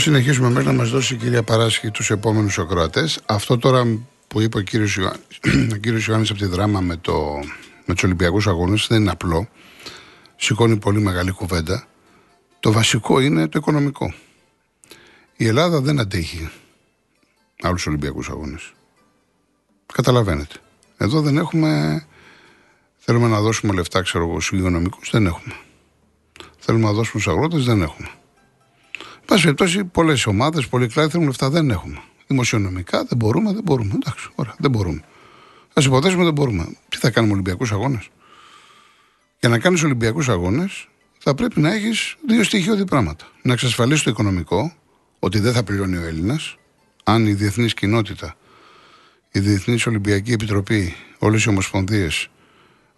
συνεχίσουμε 0.00 0.50
μέχρι 0.50 0.66
να 0.66 0.72
μας 0.72 0.90
δώσει 0.90 1.14
η 1.14 1.16
κυρία 1.16 1.42
Παράσχη 1.42 1.90
τους 1.90 2.10
επόμενους 2.10 2.58
ακροατές. 2.58 3.20
Αυτό 3.26 3.58
τώρα 3.58 3.98
που 4.28 4.40
είπε 4.40 4.58
ο 4.58 4.60
κύριος 4.60 4.96
Ιωάννης, 4.96 6.06
Ιωάννης 6.08 6.30
από 6.30 6.38
τη 6.38 6.46
δράμα 6.46 6.80
με, 6.80 6.96
το, 6.96 7.14
με 7.84 7.94
τους 7.94 8.02
Ολυμπιακούς 8.02 8.46
Αγώνες 8.46 8.86
δεν 8.88 9.00
είναι 9.00 9.10
απλό. 9.10 9.48
Σηκώνει 10.36 10.76
πολύ 10.76 11.00
μεγάλη 11.00 11.30
κουβέντα. 11.30 11.86
Το 12.60 12.72
βασικό 12.72 13.20
είναι 13.20 13.48
το 13.48 13.58
οικονομικό. 13.58 14.14
Η 15.36 15.46
Ελλάδα 15.46 15.80
δεν 15.80 16.00
αντέχει 16.00 16.50
άλλους 17.62 17.86
Ολυμπιακούς 17.86 18.28
Αγώνες. 18.28 18.72
Καταλαβαίνετε. 19.92 20.54
Εδώ 20.96 21.20
δεν 21.20 21.36
έχουμε. 21.36 22.04
Θέλουμε 22.98 23.28
να 23.28 23.40
δώσουμε 23.40 23.72
λεφτά, 23.72 24.02
ξέρω 24.02 24.24
εγώ, 24.24 24.40
στους 24.40 24.58
υγειονομικούς, 24.58 25.10
δεν 25.10 25.26
έχουμε. 25.26 25.54
Θέλουμε 26.58 26.84
να 26.84 26.92
δώσουμε 26.92 27.22
στους 27.22 27.28
αγρότες, 27.32 27.64
δεν 27.64 27.82
έχουμε. 27.82 28.08
Πάση 29.30 29.42
περιπτώσει, 29.42 29.84
πολλές 29.84 30.26
ομάδες, 30.26 30.68
πολλοί 30.68 30.88
κλάδοι 30.88 31.10
θέλουν 31.10 31.26
λεφτά, 31.26 31.50
δεν 31.50 31.70
έχουμε. 31.70 32.02
Δημοσιονομικά 32.26 33.04
δεν 33.04 33.16
μπορούμε, 33.16 33.52
δεν 33.52 33.62
μπορούμε. 33.62 33.92
Εντάξει, 33.94 34.28
ωραία, 34.34 34.54
δεν 34.58 34.70
μπορούμε. 34.70 35.00
Α 35.72 35.82
υποθέσουμε 35.84 36.24
δεν 36.24 36.32
μπορούμε. 36.32 36.76
Τι 36.88 36.96
θα 36.96 37.10
κάνουμε 37.10 37.32
Ολυμπιακούς 37.32 37.72
Αγώνες; 37.72 38.08
Για 39.40 39.48
να 39.48 39.58
κάνεις 39.58 39.82
Ολυμπιακούς 39.82 40.28
Αγώνες, 40.28 40.88
θα 41.18 41.34
πρέπει 41.34 41.60
να 41.60 41.72
έχεις 41.74 42.16
δύο 42.26 42.44
στοιχειώδη 42.44 42.84
πράγματα. 42.84 43.28
Να 43.42 43.52
εξασφαλίσεις 43.52 44.02
το 44.02 44.10
οικονομικό, 44.10 44.74
ότι 45.18 45.38
δεν 45.38 45.52
θα 45.52 45.62
πληρώνει 45.62 45.96
ο 45.96 46.04
Έλληνας, 46.04 46.56
αν 47.04 47.26
η 47.26 47.32
διεθνής 47.32 47.74
κοινότητα, 47.74 48.36
η 49.32 49.40
Διεθνής 49.40 49.86
Ολυμπιακή 49.86 50.32
Επιτροπή, 50.32 50.94
όλες 51.18 51.44
οι 51.44 51.48
ομοσπονδίες 51.48 52.28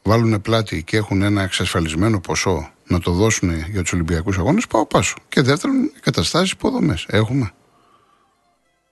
βάλουν 0.03 0.43
πλάτη 0.43 0.83
και 0.83 0.97
έχουν 0.97 1.23
ένα 1.23 1.43
εξασφαλισμένο 1.43 2.21
ποσό 2.21 2.71
να 2.93 3.01
το 3.01 3.13
δώσουν 3.13 3.51
για 3.71 3.83
τους 3.83 3.93
Ολυμπιακούς 3.93 4.39
Αγώνες, 4.39 4.67
πάω 4.67 4.87
πάσο. 4.87 5.17
Και 5.29 5.43
δεύτερον, 5.43 5.93
εγκαταστάσει 5.97 6.53
υποδομές. 6.57 7.07
Έχουμε. 7.09 7.51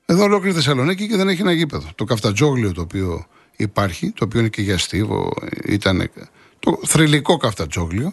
Εδώ 0.06 0.23
ολόκληρη 0.23 0.55
Θεσσαλονίκη 0.55 1.09
και 1.09 1.17
δεν 1.17 1.29
έχει 1.29 1.41
ένα 1.41 1.53
γήπεδο. 1.53 1.89
Το 1.95 2.05
καφτατζόγλιο 2.05 2.73
το 2.73 2.81
οποίο 2.81 3.27
υπάρχει, 3.56 4.11
το 4.11 4.25
οποίο 4.25 4.41
είναι 4.41 4.48
και 4.48 4.62
για 4.62 4.78
στίβο, 4.78 5.33
ήταν 5.65 6.11
το 6.59 6.81
θρηλυκό 6.87 7.37
καφτατζόγλιο. 7.37 8.12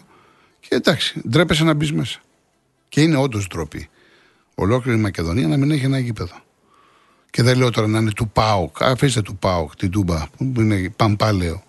Και 0.60 0.74
εντάξει, 0.74 1.20
ντρέπεσαι 1.28 1.64
να 1.64 1.74
μπεις 1.74 1.92
μέσα. 1.92 2.20
Και 2.88 3.00
είναι 3.00 3.16
όντως 3.16 3.46
ντροπή. 3.46 3.88
Ολόκληρη 4.54 4.98
η 4.98 5.00
Μακεδονία 5.00 5.48
να 5.48 5.56
μην 5.56 5.70
έχει 5.70 5.84
ένα 5.84 5.98
γήπεδο. 5.98 6.34
Και 7.30 7.42
δεν 7.42 7.58
λέω 7.58 7.70
τώρα 7.70 7.86
να 7.86 7.98
είναι 7.98 8.12
του 8.12 8.28
ΠΑΟΚ, 8.28 8.82
αφήστε 8.82 9.22
του 9.22 9.36
ΠΑΟΚ, 9.36 9.76
την 9.76 9.90
Τούμπα, 9.90 10.26
που 10.36 10.52
είναι 10.56 10.92
Παμπάλαιο 10.96 11.62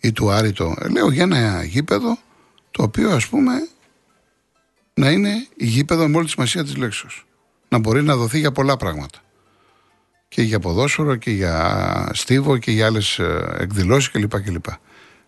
ή 0.00 0.12
του 0.12 0.30
Άρητο. 0.30 0.74
Λέω 0.90 1.10
για 1.10 1.22
ένα 1.22 1.64
γήπεδο 1.64 2.18
το 2.76 2.82
οποίο 2.82 3.10
ας 3.10 3.28
πούμε 3.28 3.52
να 4.94 5.10
είναι 5.10 5.46
γήπεδο 5.56 6.08
με 6.08 6.16
όλη 6.16 6.24
τη 6.24 6.30
σημασία 6.30 6.64
της 6.64 6.76
λέξης. 6.76 7.22
Να 7.68 7.78
μπορεί 7.78 8.02
να 8.02 8.16
δοθεί 8.16 8.38
για 8.38 8.52
πολλά 8.52 8.76
πράγματα. 8.76 9.18
Και 10.28 10.42
για 10.42 10.60
ποδόσφαιρο 10.60 11.16
και 11.16 11.30
για 11.30 12.10
στίβο 12.12 12.58
και 12.58 12.70
για 12.70 12.86
άλλες 12.86 13.18
ε, 13.18 13.56
εκδηλώσεις 13.58 14.10
κλπ. 14.10 14.40
κλπ. 14.42 14.64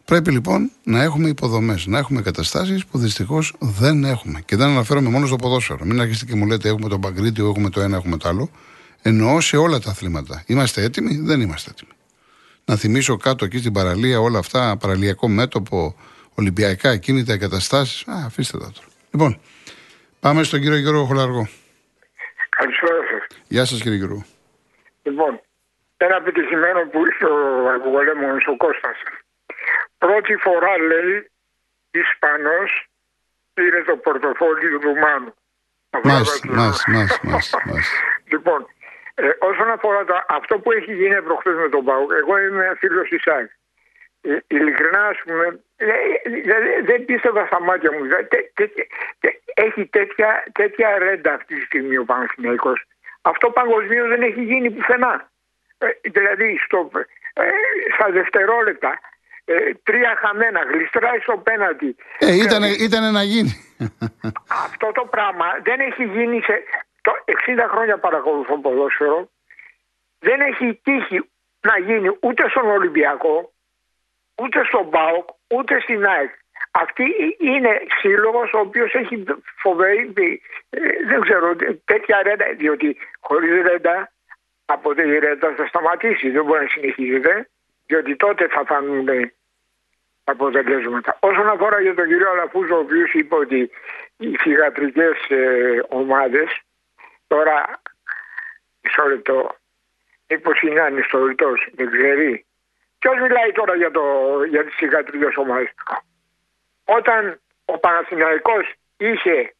Πρέπει 0.04 0.30
λοιπόν 0.30 0.70
να 0.84 1.02
έχουμε 1.02 1.28
υποδομές, 1.28 1.86
να 1.86 1.98
έχουμε 1.98 2.22
καταστάσεις 2.22 2.86
που 2.86 2.98
δυστυχώς 2.98 3.54
δεν 3.58 4.04
έχουμε. 4.04 4.40
Και 4.40 4.56
δεν 4.56 4.68
αναφέρομαι 4.68 5.08
μόνο 5.08 5.26
στο 5.26 5.36
ποδόσφαιρο. 5.36 5.84
Μην 5.84 6.00
αρχίσετε 6.00 6.32
και 6.32 6.38
μου 6.38 6.46
λέτε 6.46 6.68
έχουμε 6.68 6.88
τον 6.88 7.00
Παγκρίτιο, 7.00 7.48
έχουμε 7.48 7.70
το 7.70 7.80
ένα, 7.80 7.96
έχουμε 7.96 8.16
το 8.16 8.28
άλλο. 8.28 8.50
Εννοώ 9.02 9.40
σε 9.40 9.56
όλα 9.56 9.78
τα 9.78 9.90
αθλήματα. 9.90 10.42
Είμαστε 10.46 10.82
έτοιμοι, 10.82 11.16
δεν 11.16 11.40
είμαστε 11.40 11.70
έτοιμοι. 11.70 11.90
Να 12.64 12.76
θυμίσω 12.76 13.16
κάτω 13.16 13.44
εκεί 13.44 13.58
στην 13.58 13.72
παραλία 13.72 14.20
όλα 14.20 14.38
αυτά, 14.38 14.76
παραλιακό 14.76 15.28
μέτωπο, 15.28 15.94
Ολυμπιακά 16.38 16.96
κίνητα 16.96 17.32
εγκαταστάσεις. 17.32 18.08
Α, 18.08 18.14
αφήστε 18.26 18.58
τα 18.58 18.70
τώρα. 18.74 18.88
Λοιπόν, 19.12 19.40
πάμε 20.20 20.42
στον 20.42 20.60
κύριο 20.60 20.76
Γιώργο 20.76 21.04
Χολαργό. 21.04 21.48
Καλησπέρα 22.48 23.00
σας. 23.10 23.38
Γεια 23.48 23.64
σας 23.64 23.80
κύριε 23.82 23.98
Γιώργο. 23.98 24.24
Λοιπόν, 25.02 25.40
ένα 25.96 26.16
επιτυχημένο 26.16 26.80
που 26.90 26.98
είχε 27.06 27.24
ο 27.24 27.68
Αργοπολέμο 27.68 28.26
ο 28.52 28.56
Κώστας. 28.56 28.96
Πρώτη 29.98 30.36
φορά 30.36 30.78
λέει 30.78 31.30
Ισπανός 31.90 32.88
πήρε 33.54 33.82
το 33.82 33.96
πορτοφόλι 33.96 34.70
του 34.70 34.80
Ρουμάνου. 34.80 35.34
Μας, 36.02 36.40
μας, 36.44 36.84
μας, 36.86 37.20
μας, 37.22 37.54
Λοιπόν, 38.32 38.66
ε, 39.14 39.28
όσον 39.38 39.70
αφορά 39.70 40.04
το, 40.04 40.14
αυτό 40.28 40.58
που 40.58 40.72
έχει 40.72 40.94
γίνει 40.94 41.22
προχθές 41.22 41.54
με 41.54 41.68
τον 41.68 41.84
Πάουκ, 41.84 42.10
εγώ 42.12 42.38
είμαι 42.38 42.76
φίλος 42.78 43.08
της 43.08 43.26
ΑΕΚ. 43.26 43.50
Ε, 44.28 44.38
ειλικρινά, 44.46 45.06
ας 45.06 45.18
πούμε, 45.24 45.60
ε, 45.76 45.86
ε, 45.86 46.82
δεν 46.82 47.04
πίστευα 47.04 47.46
στα 47.46 47.60
μάτια 47.60 47.92
μου. 47.92 48.00
Έχει 49.54 49.86
τέτοια, 49.86 50.44
τέτοια 50.52 50.98
ρέντα 50.98 51.32
αυτή 51.34 51.54
τη 51.54 51.60
στιγμή 51.60 51.96
ο 51.96 52.04
Παναθηναϊκός. 52.04 52.84
Αυτό 53.22 53.50
παγκοσμίω 53.50 54.06
δεν 54.06 54.22
έχει 54.22 54.42
γίνει 54.42 54.70
πουθενά. 54.70 55.30
δηλαδή, 56.02 56.58
στο, 56.64 56.90
στα 57.94 58.10
δευτερόλεπτα, 58.10 59.00
τρία 59.82 60.18
χαμένα, 60.20 60.60
γλιστράει 60.62 61.18
στο 61.18 61.36
πέναντι. 61.38 61.96
Ε, 62.18 62.34
ήταν, 62.34 62.62
ήταν 62.62 63.12
να 63.12 63.22
γίνει. 63.22 63.52
Αυτό 64.66 64.92
το 64.92 65.04
πράγμα 65.10 65.46
δεν 65.62 65.80
έχει 65.80 66.04
γίνει 66.04 66.40
σε... 66.42 66.62
Το 67.02 67.12
60 67.46 67.66
χρόνια 67.70 67.98
παρακολουθώ 67.98 68.58
ποδόσφαιρο. 68.58 69.30
Δεν 70.18 70.40
έχει 70.40 70.80
τύχει 70.82 71.30
να 71.60 71.78
γίνει 71.78 72.16
ούτε 72.20 72.48
στον 72.48 72.70
Ολυμπιακό, 72.70 73.52
ούτε 74.42 74.64
στον 74.64 74.90
ΠΑΟΚ, 74.90 75.28
ούτε 75.50 75.80
στην 75.80 76.06
ΑΕΚ. 76.06 76.30
Αυτή 76.70 77.36
είναι 77.38 77.82
σύλλογος 78.00 78.52
ο 78.52 78.58
οποίος 78.58 78.94
έχει 78.94 79.24
φοβερή, 79.58 80.12
ε, 80.70 80.78
δεν 81.06 81.20
ξέρω, 81.20 81.56
τέτοια 81.84 82.22
ρέντα, 82.22 82.44
διότι 82.56 82.96
χωρίς 83.20 83.62
ρέντα 83.62 84.12
από 84.64 84.94
τη 84.94 85.18
ρέντα 85.18 85.54
θα 85.56 85.66
σταματήσει, 85.66 86.30
δεν 86.30 86.44
μπορεί 86.44 86.62
να 86.62 86.68
συνεχίζεται, 86.68 87.48
διότι 87.86 88.16
τότε 88.16 88.48
θα 88.48 88.64
φανούν 88.66 89.08
αποτελέσματα. 90.24 91.16
Όσον 91.20 91.48
αφορά 91.48 91.80
για 91.80 91.94
τον 91.94 92.06
κύριο 92.06 92.30
Αλαφούζο, 92.30 92.74
ο 92.76 92.78
οποίος 92.78 93.12
είπε 93.12 93.34
ότι 93.34 93.70
οι 94.16 94.36
θηγατρικές 94.36 95.16
ε, 95.28 95.82
ομάδες, 95.88 96.60
τώρα 97.26 97.82
μισό 98.82 99.08
λεπτό, 99.08 99.56
μήπως 100.28 100.60
είναι 100.60 100.80
ανιστορητό, 100.80 101.54
δεν 101.74 101.90
ξέρει. 101.90 102.45
Ποιος 103.06 103.20
μιλάει 103.20 103.52
τώρα 103.52 103.74
για, 103.74 103.90
το, 103.90 104.02
για 104.44 104.64
τις 104.64 104.74
συγκατρικές 104.74 105.36
ομάδες; 105.36 105.68
Όταν 106.84 107.40
ο 107.64 107.78
Παναθηναϊκός 107.78 108.72
είχε 108.96 109.54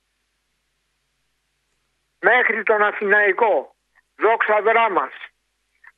μέχρι 2.20 2.62
τον 2.62 2.82
Αθηναϊκό 2.82 3.74
δόξα 4.16 4.60
δράμας 4.62 5.12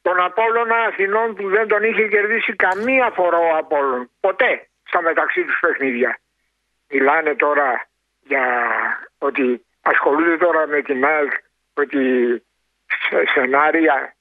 τον 0.03 0.21
Απόλλωνα 0.21 0.77
Αθηνών 0.77 1.35
που 1.35 1.49
δεν 1.49 1.69
τον 1.69 1.83
είχε 1.83 2.09
κερδίσει 2.09 2.57
καμία 2.57 3.11
φορά 3.11 3.39
ο 3.39 3.57
Απόλλων. 3.57 4.11
Ποτέ 4.21 4.69
στα 4.85 5.03
μεταξύ 5.03 5.45
τους 5.45 5.59
παιχνίδια. 5.61 6.19
Μιλάνε 6.89 7.35
τώρα 7.35 7.87
για 8.21 8.45
ότι 9.19 9.67
ασχολούνται 9.83 10.37
τώρα 10.37 10.67
με 10.67 10.83
την 10.83 11.05
ΑΕΚ 11.05 11.33
ότι 11.75 11.99
σενάρια 13.35 14.15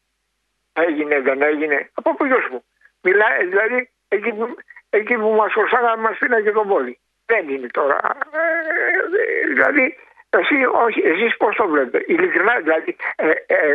έγινε 0.73 1.19
δεν 1.21 1.41
έγινε. 1.41 1.89
Από 1.93 2.16
πού 2.16 2.25
σου. 2.25 2.63
Μιλάει, 3.07 3.40
δηλαδή 3.53 3.79
εκεί 4.16 4.31
που, 4.38 4.45
εκεί 4.90 5.16
που 5.22 5.29
μας 5.40 5.51
χωρσάγαμε 5.57 6.01
μας 6.06 6.18
και 6.45 6.53
τον 6.59 6.68
πόλη. 6.72 6.94
Δεν 7.31 7.44
είναι 7.53 7.68
τώρα. 7.79 7.97
Ε, 8.40 9.53
δηλαδή, 9.53 9.85
εσύ, 10.40 10.57
όχι, 10.85 11.00
εσείς 11.12 11.38
πώς 11.38 11.56
το 11.56 11.67
βλέπετε; 11.67 11.97
Ειλικρινά, 12.07 12.53
δηλαδή, 12.66 12.96
ε, 13.16 13.25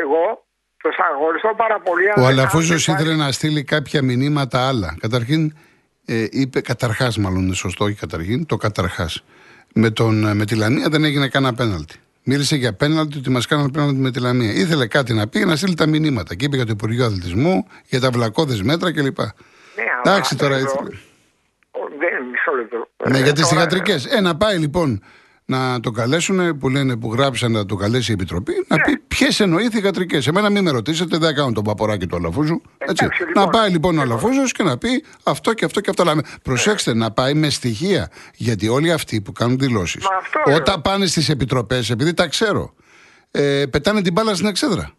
εγώ 0.03 0.45
το 0.83 0.91
σαγωριστώ 0.99 1.55
πάρα 1.57 1.81
πολύ. 1.81 2.07
Ο 2.17 2.27
Αλαφούζος 2.27 2.87
ήθελε 2.87 3.15
να 3.15 3.33
στείλει 3.33 3.65
κάποια 3.65 4.03
μηνύματα 4.03 4.69
άλλα. 4.69 4.97
Καταρχήν, 5.01 5.53
ε, 6.07 6.27
είπε 6.31 6.61
καταρχάς 6.61 7.19
μάλλον 7.19 7.43
είναι 7.43 7.55
σωστό, 7.55 7.85
όχι 7.85 7.95
καταρχήν, 7.95 8.47
το 8.47 8.57
καταρχάς. 8.57 9.25
Με, 9.75 9.91
τον, 9.91 10.37
με 10.37 10.45
τη 10.45 10.57
Λαμία 10.57 10.89
δεν 10.89 11.05
έγινε 11.05 11.29
κανένα 11.29 11.55
πέναλτι. 11.55 11.97
Μίλησε 12.25 12.57
για 12.57 12.73
πέναλτι 12.73 13.19
ότι 13.19 13.31
μας 13.31 13.47
κάνανε 13.47 13.71
πέναλτι 13.71 14.01
με 14.01 14.11
τη 14.11 14.21
Λαμία. 14.21 14.53
Ήθελε 14.53 14.87
κάτι 14.87 15.13
να 15.13 15.29
πει 15.29 15.45
να 15.45 15.57
στείλει 15.57 15.75
τα 15.75 15.87
μηνύματα. 15.87 16.35
Και 16.35 16.45
είπε 16.45 16.57
για 16.57 16.65
το 16.65 16.73
Υπουργείο 16.75 17.05
Αθλητισμού, 17.05 17.67
για 17.87 18.01
τα 18.01 18.11
βλακώδες 18.11 18.63
μέτρα 18.63 18.93
κλπ. 18.93 19.19
Ναι, 19.19 19.85
Εντάξει 20.05 20.37
τώρα 20.37 20.57
ήθελε. 20.57 20.91
Δεν, 21.99 22.25
μισό 22.31 22.53
λεπτό. 22.57 22.89
Ναι, 23.09 23.19
για 23.19 23.33
τι 23.33 23.43
θηγατρικέ. 23.43 23.97
Ε, 24.09 24.21
να 24.21 24.37
πάει 24.37 24.59
λοιπόν 24.59 25.03
να 25.45 25.81
το 25.81 25.91
καλέσουν, 25.91 26.59
που 26.59 26.69
λένε 26.69 26.97
που 26.97 27.13
γράψαν 27.13 27.53
να 27.53 27.67
το 27.67 27.75
καλέσει 27.75 28.11
η 28.11 28.15
Επιτροπή, 28.15 28.53
να 28.69 28.77
ναι. 28.77 28.83
πει 28.83 28.99
ποιες 29.09 29.41
εννοεί 29.41 29.69
θηγατρικέ. 29.69 30.19
Εμένα 30.27 30.51
μην 30.51 30.63
με 30.63 30.71
ρωτήσετε, 30.71 31.19
δεν 31.19 31.35
κάνω 31.35 31.53
τον 31.53 31.65
παποράκι 31.65 32.07
του 32.07 32.17
Αλαφούζου. 32.17 32.63
Έτσι. 32.79 33.05
να 33.05 33.11
λοιπόν, 33.27 33.49
πάει 33.51 33.71
λοιπόν 33.71 33.99
ο 33.99 34.01
Αλαφούζος 34.01 34.53
και 34.53 34.63
να 34.63 34.79
πει 34.79 35.05
αυτό 35.23 35.53
και 35.53 35.65
αυτό 35.65 35.81
και 35.81 35.91
αυτό. 35.91 36.15
Ναι. 36.15 36.23
Προσέξτε, 36.43 36.95
να 36.95 37.11
πάει 37.11 37.35
με 37.35 37.51
στοιχεία. 37.51 38.11
Γιατί 38.35 38.69
όλοι 38.69 38.93
αυτοί 38.93 39.21
που 39.21 39.33
κάνουν 39.33 39.59
δηλώσεις, 39.59 40.05
όταν 40.57 40.83
πάνε 40.83 41.07
στις 41.07 41.29
επιτροπές, 41.29 41.91
επειδή 41.91 42.15
τα 42.15 42.27
ξέρω, 42.27 42.75
ε, 43.31 43.65
πετάνε 43.71 44.03
την 44.03 44.13
μπάλα 44.13 44.35
στην 44.35 44.47
εξέδρα. 44.47 44.95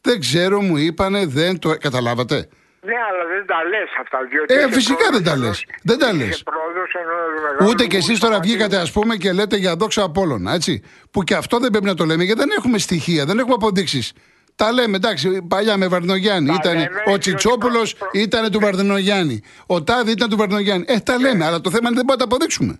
Δεν 0.00 0.20
ξέρω, 0.20 0.60
μου 0.60 0.76
είπανε, 0.76 1.26
δεν 1.26 1.58
το. 1.58 1.76
Καταλάβατε. 1.78 2.48
Ναι, 2.88 2.96
αλλά 3.08 3.24
δεν 3.32 3.46
τα 3.46 3.58
λες 3.72 3.90
αυτά. 4.02 4.18
Διότι 4.30 4.54
Ε, 4.54 4.58
είσαι 4.58 4.68
φυσικά 4.78 5.06
δεν 5.10 5.22
τα 5.24 5.30
πρόεδρος 5.32 5.38
λες. 5.48 5.64
ενός- 5.68 5.80
Δεν 5.88 5.98
τα 5.98 6.12
λες. 6.12 6.28
είσαι 6.28 6.42
πρόεδρος 6.52 6.90
ενός 7.02 7.42
μεγάλου 7.44 7.70
Ούτε 7.70 7.86
κι 7.86 7.96
εσείς 7.96 8.18
τώρα 8.18 8.32
σωματείου. 8.34 8.52
βγήκατε, 8.52 8.76
ας 8.76 8.90
πούμε, 8.92 9.16
και 9.16 9.32
λέτε 9.32 9.56
για 9.56 9.76
δόξα 9.76 10.02
Απόλλωνα, 10.02 10.52
έτσι. 10.54 10.82
Που 11.10 11.22
και 11.22 11.34
αυτό 11.34 11.58
δεν 11.58 11.70
πρέπει 11.70 11.84
να 11.86 11.94
το 11.94 12.04
λέμε, 12.04 12.24
γιατί 12.24 12.40
δεν 12.40 12.50
έχουμε 12.58 12.78
στοιχεία, 12.78 13.24
δεν 13.24 13.38
έχουμε 13.38 13.54
αποδείξεις. 13.54 14.12
Τα 14.54 14.72
λέμε, 14.72 14.96
εντάξει, 14.96 15.42
παλιά 15.48 15.76
με 15.76 15.86
Βαρδινογιάννη. 15.88 16.48
Τα 16.48 16.54
Ήταν 16.60 16.72
λέμε, 16.72 16.86
ο 16.96 17.02
διότι 17.06 17.18
Τσιτσόπουλος, 17.18 17.94
προ- 17.96 18.10
προ- 18.10 18.22
ήταν 18.22 18.50
του 18.50 18.60
Βαρδινογιάννη. 18.60 19.42
Ο 19.66 19.82
Τάδη 19.82 20.10
ήταν 20.10 20.28
του 20.28 20.36
Βαρδινογιάννη. 20.36 20.84
Ε, 20.88 20.98
τα 20.98 21.18
λέμε, 21.18 21.44
αλλά 21.44 21.60
το 21.60 21.70
θέμα 21.70 21.88
είναι 21.88 21.96
δεν 21.96 22.04
μπορούμε 22.04 22.12
να 22.12 22.16
τα 22.16 22.24
αποδείξουμε. 22.24 22.72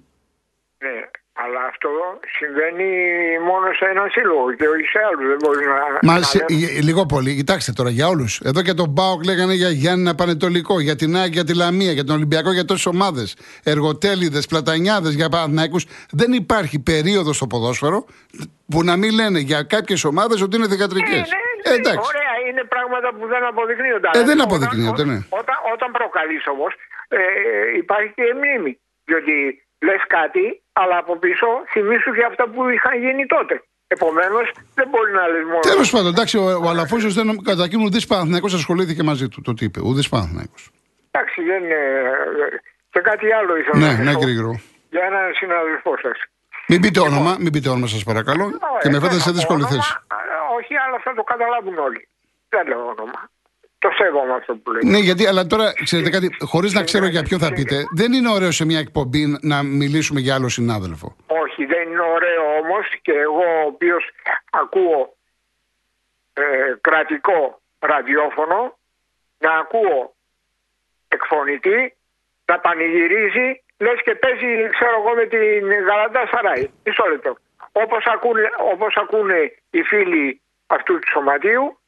Ναι, 0.84 0.88
αλλά 1.46 1.60
αυτό 1.72 1.90
συμβαίνει 2.38 2.88
μόνο 3.48 3.66
σε 3.78 3.84
ένα 3.92 4.04
σύλλογο 4.10 4.52
και 4.58 4.66
όχι 4.68 4.86
σε 4.94 4.98
άλλους. 5.08 5.26
Δεν 5.32 5.36
μπορείς 5.44 5.66
να. 5.66 5.74
Μα 6.12 6.18
να 6.18 6.24
σε- 6.24 6.44
λέμε- 6.50 6.78
ε, 6.78 6.80
λίγο 6.88 7.06
πολύ, 7.06 7.34
κοιτάξτε 7.36 7.72
τώρα 7.72 7.90
για 7.90 8.06
όλους. 8.08 8.40
Εδώ 8.44 8.62
και 8.62 8.74
τον 8.74 8.88
Μπάουκ 8.88 9.24
λέγανε 9.24 9.54
για 9.54 9.70
Γιάννη 9.70 10.14
Πανετολικό, 10.14 10.80
για 10.80 10.96
την 10.96 11.16
ΑΕΚ, 11.16 11.32
για 11.32 11.44
τη 11.44 11.54
Λαμία, 11.54 11.92
για 11.92 12.04
τον 12.04 12.14
Ολυμπιακό, 12.16 12.52
για 12.52 12.64
τόσες 12.64 12.86
ομάδες. 12.86 13.36
Εργοτέλειδε, 13.64 14.40
πλατανιάδες, 14.48 15.12
για 15.14 15.28
Παναθηναϊκούς. 15.28 15.84
Δεν 16.10 16.32
υπάρχει 16.32 16.78
περίοδος 16.82 17.36
στο 17.36 17.46
ποδόσφαιρο 17.46 18.04
που 18.70 18.82
να 18.84 18.96
μην 18.96 19.10
λένε 19.14 19.38
για 19.38 19.62
κάποιες 19.62 20.04
ομάδες 20.04 20.42
ότι 20.42 20.56
είναι 20.56 20.68
θηγατρικέ. 20.68 21.10
Ναι, 21.10 21.16
ναι, 21.16 21.24
Ε, 21.62 21.70
ναι, 21.70 21.74
εντάξει. 21.74 22.08
Ωραία, 22.12 22.32
είναι 22.50 22.64
πράγματα 22.74 23.08
που 23.18 23.26
δεν 23.26 23.42
αποδεικνύονται. 23.50 24.06
Ε, 24.06 24.10
Αλλά 24.14 24.24
δεν 24.24 24.38
όταν- 24.40 24.46
αποδεικνύονται, 24.48 25.04
ναι. 25.04 25.18
Όταν, 25.40 25.56
όταν 25.74 25.88
προκαλείς 25.98 26.44
όμως, 26.54 26.72
ε, 27.08 27.18
υπάρχει 27.82 28.12
και 28.18 28.22
μνήμη. 28.38 28.72
Διότι 29.08 29.34
λες 29.86 30.02
κάτι, 30.16 30.44
αλλά 30.72 30.96
από 31.02 31.12
πίσω 31.24 31.46
θυμίσου 31.72 32.10
και 32.16 32.24
αυτά 32.30 32.44
που 32.52 32.60
είχαν 32.74 32.94
γίνει 33.04 33.26
τότε. 33.26 33.54
Επομένως, 33.96 34.46
δεν 34.74 34.86
μπορεί 34.88 35.12
να 35.12 35.24
λες 35.32 35.44
μόνο. 35.52 35.60
Τέλος 35.72 35.90
πάντων, 35.90 36.10
εντάξει, 36.14 36.36
ο, 36.38 36.44
ο 36.64 36.68
Αλαφούζο 36.72 37.08
δεν 37.18 37.26
κατά 37.50 37.64
εκείνο 37.64 37.82
ουδή 37.86 38.06
Παναθηναϊκός 38.06 38.54
ασχολήθηκε 38.54 39.02
μαζί 39.02 39.28
του. 39.28 39.40
Το 39.46 39.54
τι 39.54 39.64
είπε, 39.64 39.80
ουδή 39.88 40.08
Παναθηναϊκός. 40.08 40.62
Εντάξει, 41.10 41.42
δεν 41.50 41.64
είναι. 41.64 41.80
Και 42.92 43.00
κάτι 43.00 43.32
άλλο 43.32 43.56
ήθελα 43.56 43.78
Ναι, 43.78 43.92
να 43.92 44.02
ναι, 44.04 44.12
πω 44.12 44.18
κύριε 44.18 44.34
Γρηγορού. 44.34 44.56
Για 44.90 45.04
έναν 45.10 45.34
συναδελφό 45.34 45.92
σας. 46.02 46.18
Μην 46.68 46.80
πείτε 46.80 47.00
όνομα, 47.00 47.36
μην 47.38 47.52
πείτε 47.52 47.68
όνομα 47.68 47.86
σας 47.86 48.02
παρακαλώ. 48.04 48.44
Και 48.82 48.88
με 48.88 48.98
φέρετε 49.00 49.20
σε 49.20 49.30
δύσκολη 49.30 49.62
θέση. 49.62 49.92
Όχι, 50.56 50.74
αλλά 50.84 50.98
θα 51.04 51.14
το 51.14 51.22
καταλάβουν 51.22 51.78
όλοι. 51.78 52.08
Δεν 52.48 52.66
λέω 52.68 52.86
όνομα. 52.94 53.20
Το 53.86 53.92
σέβομαι 53.98 54.34
αυτό 54.34 54.56
που 54.56 54.70
λέει. 54.70 54.82
Ναι, 54.84 54.98
γιατί, 54.98 55.26
αλλά 55.26 55.46
τώρα, 55.46 55.72
ξέρετε 55.84 56.10
κάτι, 56.10 56.36
χωρίς 56.40 56.72
να 56.74 56.82
ξέρω 56.82 57.06
για 57.06 57.22
ποιο 57.22 57.38
θα 57.38 57.50
πείτε, 57.52 57.76
δεν 58.00 58.12
είναι 58.12 58.30
ωραίο 58.30 58.50
σε 58.50 58.64
μια 58.64 58.78
εκπομπή 58.78 59.38
να 59.40 59.62
μιλήσουμε 59.62 60.20
για 60.20 60.34
άλλο 60.34 60.48
συνάδελφο. 60.48 61.16
Όχι, 61.26 61.64
δεν 61.64 61.82
είναι 61.88 62.06
ωραίο 62.16 62.44
όμως 62.60 62.86
και 63.02 63.12
εγώ 63.12 63.46
ο 63.62 63.66
οποίος 63.66 64.04
ακούω 64.50 65.16
ε, 66.32 66.42
κρατικό 66.80 67.60
ραδιόφωνο 67.78 68.78
να 69.38 69.52
ακούω 69.62 70.14
εκφωνητή 71.08 71.96
να 72.44 72.58
πανηγυρίζει 72.58 73.62
λες 73.78 73.98
και 74.04 74.14
παίζει 74.14 74.68
ξέρω 74.76 74.96
εγώ 75.00 75.14
με 75.14 75.24
την 75.24 75.62
Γαλαντά 75.86 76.26
Σαράι. 76.30 76.70
Μισό 76.84 77.04
λεπτό. 77.10 77.36
Όπως 77.72 78.04
ακούνε, 78.14 78.42
όπως 78.72 78.96
ακούνε 78.96 79.52
οι 79.70 79.82
φίλοι 79.82 80.40
αυτού 80.66 80.98
του 80.98 81.08
σωματείου 81.10 81.78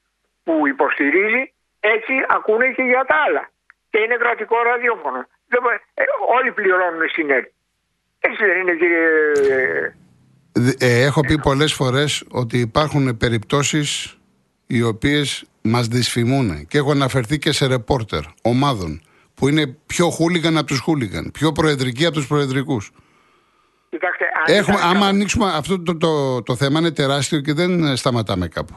που 0.44 0.66
υποστηρίζει 0.66 1.52
έτσι 1.80 2.12
ακούνε 2.28 2.66
και 2.76 2.82
για 2.82 3.04
τα 3.08 3.16
άλλα. 3.28 3.50
Και 3.90 3.98
είναι 3.98 4.16
κρατικό 4.16 4.56
ραδιόφωνο. 4.70 5.26
Δεν 5.48 5.60
μπο- 5.62 5.70
ε, 5.94 6.02
όλοι 6.38 6.52
πληρώνουν 6.52 7.08
στην 7.08 7.30
ΕΡΤ. 7.30 7.48
Έτσι 8.20 8.44
δεν 8.46 8.60
είναι 8.60 8.74
κύριε... 8.80 9.06
Δ- 10.52 10.82
ε, 10.82 11.02
έχω 11.04 11.20
πει 11.20 11.38
πολλές 11.38 11.72
φορές 11.72 12.24
ότι 12.30 12.58
υπάρχουν 12.58 13.16
περιπτώσεις 13.16 14.18
οι 14.66 14.82
οποίες 14.82 15.44
μας 15.62 15.86
δυσφημούν. 15.88 16.66
Και 16.66 16.78
έχω 16.78 16.90
αναφερθεί 16.90 17.38
και 17.38 17.52
σε 17.52 17.66
ρεπόρτερ 17.66 18.20
ομάδων 18.42 19.02
που 19.34 19.48
είναι 19.48 19.66
πιο 19.86 20.10
χούλιγαν 20.10 20.56
από 20.56 20.66
τους 20.66 20.78
χούλιγαν, 20.78 21.30
πιο 21.32 21.52
προεδρικοί 21.52 22.04
από 22.06 22.14
τους 22.14 22.26
προεδρικούς. 22.26 22.90
Κοιτάξτε, 23.90 24.24
αν 24.24 24.54
Έχουμε, 24.56 24.76
ήταν 24.76 24.88
άμα 24.88 24.98
καλό- 24.98 25.14
ανοίξουμε 25.14 25.52
αυτό 25.54 25.80
το, 25.82 25.96
το, 25.96 26.42
το 26.42 26.56
θέμα 26.56 26.78
είναι 26.78 26.90
τεράστιο 26.90 27.40
και 27.40 27.52
δεν 27.52 27.84
ε, 27.84 27.96
σταματάμε 27.96 28.48
κάπου. 28.48 28.74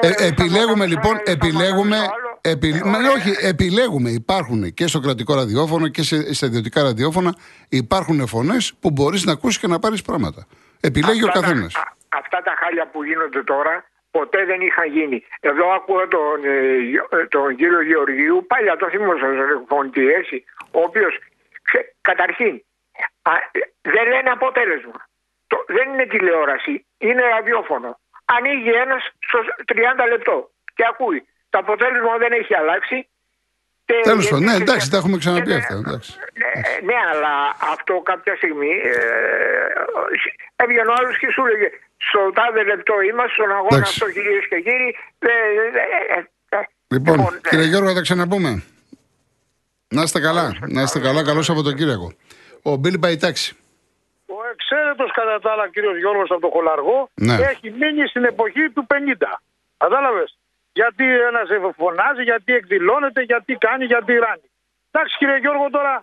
Ε, 0.00 0.06
Ε, 0.08 0.26
επιλέγουμε 0.26 0.86
σταματάμε 0.86 0.86
λοιπόν, 0.86 1.14
το 1.16 1.22
ένα, 1.26 1.30
επιλέγουμε, 1.32 1.96
σταματάμε 1.96 2.06
το 2.06 2.12
άλλο. 2.14 2.38
επι- 2.40 2.74
Ε, 2.74 2.88
μα, 2.88 2.98
ωραία. 2.98 3.10
όχι, 3.12 3.46
επιλέγουμε. 3.46 4.10
Υπάρχουν 4.10 4.74
και 4.74 4.86
στο 4.86 5.00
κρατικό 5.00 5.34
ραδιόφωνο 5.34 5.88
και 5.88 6.02
σε, 6.02 6.34
στα 6.34 6.46
ιδιωτικά 6.46 6.82
ραδιόφωνα 6.82 7.34
υπάρχουν 7.68 8.26
φωνές 8.26 8.74
που 8.80 8.90
μπορείς 8.90 9.24
να 9.24 9.32
ακούσεις 9.32 9.58
και 9.60 9.66
να 9.66 9.78
πάρεις 9.78 10.02
πράγματα. 10.02 10.46
Επιλέγει 10.80 11.22
ο 11.24 11.26
Αυτά 11.26 11.40
τα- 11.40 11.46
καθένας. 11.46 11.74
α- 11.74 11.92
Αυτά 12.08 12.42
τα 12.42 12.54
χάλια 12.60 12.86
που 12.92 13.04
γίνονται 13.04 13.42
τώρα 13.42 13.84
ποτέ 14.10 14.44
δεν 14.44 14.60
είχαν 14.60 14.86
γίνει. 14.96 15.24
Εδώ 15.40 15.66
ακούω 15.78 16.08
τον, 16.08 16.44
ε, 16.44 16.76
Γιο- 16.90 17.08
ε, 17.12 17.26
τον 17.26 17.56
κύριο 17.56 17.82
Γεωργίου, 17.82 18.44
παλιά 18.46 18.76
το 18.76 18.88
θυμόσαι 18.90 19.26
φωνητή, 19.68 20.06
έτσι, 20.20 20.44
ο 20.70 20.80
οποίος 20.88 21.18
καταρχήν 22.00 22.62
α, 23.22 23.32
ε, 23.34 23.60
δεν 23.94 24.04
λένε 24.12 24.30
αποτέλεσμα. 24.30 25.00
Το, 25.46 25.56
δεν 25.76 25.86
είναι 25.92 26.06
τηλεόραση, 26.06 26.86
είναι 26.98 27.22
ραδιόφωνο. 27.34 27.98
Ανοίγει 28.36 28.70
ένας 28.84 29.02
στο 29.28 29.38
30 29.66 30.08
λεπτό 30.12 30.50
και 30.76 30.84
ακούει. 30.92 31.20
Το 31.50 31.58
αποτέλεσμα 31.58 32.12
δεν 32.24 32.32
έχει 32.40 32.54
αλλάξει. 32.60 33.08
και 33.86 33.94
Τέλος 34.02 34.24
πάντων, 34.28 34.38
ναι, 34.44 34.50
γεννήθηκε- 34.50 34.70
εντάξει, 34.70 34.90
τα 34.90 34.96
έχουμε 35.00 35.16
ξαναπεί 35.22 35.48
Ναι, 35.48 35.54
αυτά. 35.62 35.74
Εντάξει. 35.74 36.10
ναι, 36.42 36.52
ναι, 36.88 36.98
αλλά 37.12 37.32
αυτό 37.74 37.94
κάποια 38.10 38.34
στιγμή 38.40 38.72
ε, 38.84 38.96
έβγαινε 40.62 40.88
ο 40.92 40.94
άλλος 40.98 41.18
και 41.18 41.28
σου 41.34 41.42
έλεγε 41.46 41.68
στο 42.08 42.20
τάδε 42.38 42.62
λεπτό 42.72 42.94
είμαστε 43.08 43.32
στον 43.38 43.50
αγώνα 43.58 43.76
Εντάξει. 43.76 43.92
αυτό 43.92 44.06
κυρίες 44.16 44.44
και 44.50 44.58
κύριοι. 44.66 44.88
Ε, 45.18 45.28
ε, 45.28 46.18
ε, 46.18 46.58
ε, 46.58 46.60
Λοιπόν, 46.94 47.18
ε, 47.20 47.48
κύριε 47.48 47.64
Γιώργο, 47.64 47.88
θα 47.88 47.94
τα 47.94 48.00
ξαναπούμε. 48.00 48.62
Να 49.88 50.02
είστε 50.02 50.20
καλά, 50.20 50.56
να 50.68 50.82
είστε 50.82 50.98
καλά. 51.00 51.24
Καλό 51.24 51.42
Σαββατοκύριακο. 51.42 52.12
Ο 52.62 52.76
Μπίλι 52.76 52.98
Παϊτάξη. 52.98 53.56
Ο 54.36 54.38
εξαίρετος 54.52 55.10
κατά 55.12 55.38
τα 55.40 55.50
άλλα 55.52 55.68
κύριος 55.68 55.96
Γιώργος 55.98 56.30
από 56.30 56.40
το 56.40 56.48
Χολαργό 56.54 57.08
Ναι. 57.14 57.34
έχει 57.34 57.70
μείνει 57.80 58.06
στην 58.08 58.24
εποχή 58.24 58.70
του 58.70 58.86
50. 58.86 59.40
Κατάλαβες; 59.76 60.38
Γιατί 60.72 61.04
ένας 61.28 61.48
φωνάζει, 61.76 62.22
γιατί 62.22 62.54
εκδηλώνεται, 62.54 63.20
γιατί 63.22 63.54
κάνει, 63.54 63.84
γιατί 63.84 64.12
ράνει. 64.24 64.48
Εντάξει 64.90 65.16
κύριε 65.18 65.36
Γιώργο 65.36 65.70
τώρα 65.70 65.98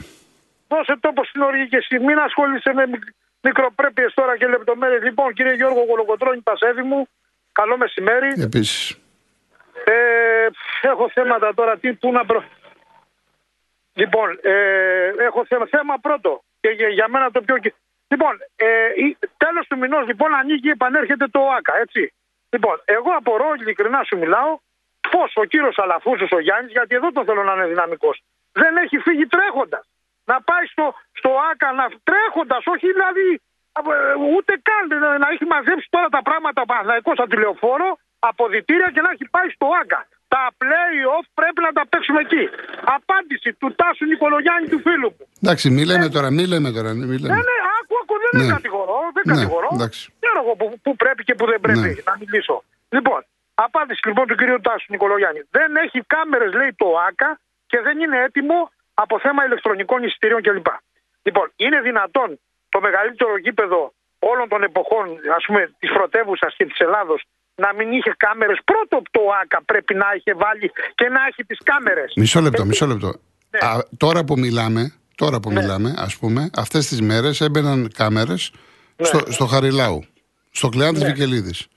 δώσε 0.67 0.97
τόπο 0.99 1.23
στην 1.23 1.41
οργή 1.41 1.67
και 1.67 1.77
εσύ. 1.77 1.99
Μην 1.99 2.17
ασχολείσαι 2.19 2.73
με 2.73 2.87
μικ- 2.87 3.09
μικροπρέπειες 3.41 4.13
τώρα 4.13 4.37
και 4.37 4.47
λεπτομέρειες. 4.47 5.03
Λοιπόν 5.03 5.33
κύριε 5.33 5.53
Γιώργο 5.53 5.85
Κολοκοτρώνη 5.85 6.41
Πασέβη 6.41 6.81
μου, 6.81 7.07
καλό 7.51 7.77
μεσημέρι. 7.77 8.41
Επίσης. 8.41 8.95
Ε, 9.85 10.47
έχω 10.81 11.09
θέματα 11.09 11.53
τώρα, 11.53 11.77
τι, 11.77 11.93
πού 11.93 12.11
να 12.11 12.25
προ... 12.25 12.43
Λοιπόν, 13.93 14.39
ε, 14.41 15.07
έχω 15.17 15.45
θέμα, 15.45 15.65
θέμα 15.69 15.97
πρώτο 16.01 16.43
και 16.59 16.69
για, 16.69 16.87
για 16.87 17.07
μένα 17.07 17.31
το 17.31 17.41
πιο... 17.41 17.55
κυ- 18.11 18.17
Λοιπόν, 18.19 18.37
ε, 18.55 19.05
η- 19.05 19.17
τέλος 19.37 19.67
του 19.67 19.77
μηνός 19.77 20.07
λοιπόν 20.07 20.33
ανοίγει 20.35 20.69
επανέρχεται 20.69 21.27
το 21.27 21.49
ΆΚΑ, 21.57 21.77
έτσι. 21.77 22.13
Λοιπόν, 22.49 22.81
εγώ 22.85 23.11
απορώ, 23.17 23.53
ειλικρινά 23.59 24.03
σου 24.03 24.17
μιλάω, 24.17 24.59
πώς 25.11 25.31
ο 25.35 25.43
κύριος 25.43 25.77
Αλαφούσος 25.79 26.31
ο 26.31 26.39
Γιάννης, 26.39 26.71
γιατί 26.71 26.95
εδώ 26.95 27.11
το 27.11 27.23
θέλω 27.23 27.43
να 27.43 27.53
είναι 27.53 27.67
δυναμικός, 27.67 28.21
δεν 28.51 28.77
έχει 28.77 28.97
φύγει 28.97 29.25
τρέχοντας. 29.27 29.85
Να 30.25 30.41
πάει 30.41 30.65
στο, 30.65 30.93
στο 31.13 31.29
ΆΚΑ 31.51 31.71
να 31.71 31.85
τρέχοντας, 32.03 32.63
όχι 32.65 32.87
δηλαδή 32.91 33.41
ε, 33.79 34.13
ούτε 34.35 34.53
καν 34.67 34.83
ε, 34.91 35.17
να 35.17 35.27
έχει 35.33 35.45
μαζέψει 35.45 35.87
τώρα 35.89 36.09
τα 36.09 36.21
πράγματα 36.21 36.61
ο 36.61 36.65
Παναθηναϊκός 36.65 37.17
από 37.17 37.29
τηλεοφόρο, 37.29 37.97
αποδητήρια 38.19 38.89
και 38.93 39.01
να 39.01 39.09
έχει 39.11 39.25
πάει 39.29 39.49
στο 39.49 39.67
ΆΚΑ. 39.81 40.07
Τα 40.33 40.43
play-off 40.61 41.25
πρέπει 41.39 41.59
να 41.67 41.71
τα 41.77 41.83
παίξουμε 41.91 42.19
εκεί. 42.25 42.43
Απάντηση 42.97 43.49
του 43.59 43.69
Τάσου 43.79 44.05
Νικολογιάννη 44.11 44.67
του 44.73 44.79
φίλου 44.85 45.09
μου. 45.17 45.25
Εντάξει, 45.43 45.65
μη 45.75 45.83
λέμε 45.91 46.07
τώρα, 46.15 46.29
μη 46.37 46.43
λέμε 46.51 46.69
τώρα. 46.77 46.89
Μη 46.93 47.05
Ναι, 47.05 47.17
λέμε. 47.23 47.35
ναι, 47.49 47.57
άκου, 47.77 47.93
άκου, 48.01 48.15
δεν 48.23 48.31
Ναι. 48.41 48.53
κατηγορώ. 48.57 48.97
Δεν 49.15 49.23
Ναι, 49.25 49.33
κατηγορώ. 49.33 49.69
εντάξει. 49.77 50.01
Ξέρω 50.19 50.39
εγώ 50.43 50.53
που, 50.59 50.65
που 50.83 50.91
πρέπει 50.95 51.21
και 51.27 51.35
που 51.37 51.45
δεν 51.51 51.59
πρέπει 51.65 51.79
Ναι. 51.79 51.93
να 52.09 52.13
μιλήσω. 52.21 52.55
Λοιπόν, 52.95 53.19
απάντηση 53.67 54.01
λοιπόν 54.09 54.25
του 54.29 54.35
κυρίου 54.39 54.59
Τάσου 54.67 54.85
Νικολογιάννη. 54.93 55.41
Δεν 55.57 55.69
έχει 55.83 55.99
κάμερες, 56.13 56.51
λέει 56.59 56.71
το 56.81 56.87
ΆΚΑ 57.07 57.29
και 57.71 57.79
δεν 57.85 57.95
είναι 58.03 58.17
έτοιμο 58.27 58.71
από 58.93 59.19
θέμα 59.19 59.45
ηλεκτρονικών 59.45 60.03
εισιτηρίων 60.03 60.41
κλπ. 60.41 60.67
Λοιπόν, 61.27 61.51
είναι 61.55 61.79
δυνατόν 61.81 62.29
το 62.69 62.77
μεγαλύτερο 62.81 63.37
γήπεδο 63.37 63.81
όλων 64.19 64.47
των 64.49 64.63
εποχών, 64.63 65.05
ας 65.37 65.43
πούμε, 65.47 65.61
της 65.79 65.91
πρωτεύουσας 65.91 66.51
και 66.57 66.65
της 66.65 66.79
Ελλάδος 66.79 67.19
να 67.63 67.69
μην 67.77 67.91
είχε 67.91 68.13
κάμερες. 68.17 68.59
Πρώτο 68.65 69.01
το 69.11 69.21
ΆΚΑ 69.41 69.59
πρέπει 69.65 69.93
να 69.95 70.05
είχε 70.17 70.33
βάλει 70.33 70.71
και 70.95 71.07
να 71.15 71.19
έχει 71.29 71.43
τις 71.43 71.57
κάμερες. 71.63 72.13
Μισό 72.15 72.41
λεπτό, 72.41 72.65
μισό 72.65 72.87
λεπτό. 72.87 73.07
Ναι. 73.49 73.59
Α, 73.69 73.87
τώρα 73.97 74.23
που 74.23 74.39
μιλάμε, 74.39 74.93
τώρα 75.15 75.39
που 75.39 75.51
μιλάμε, 75.51 75.93
ας 75.97 76.17
πούμε, 76.17 76.49
αυτές 76.55 76.87
τις 76.87 77.01
μέρες 77.01 77.41
έμπαιναν 77.41 77.91
κάμερες 77.95 78.51
Ναι. 78.95 79.05
στο, 79.05 79.19
στο 79.31 79.45
Χαριλάου, 79.45 80.03
στο 80.51 80.69
Κλεάν 80.69 80.93
της 80.93 81.03
Βικελίδης. 81.03 81.67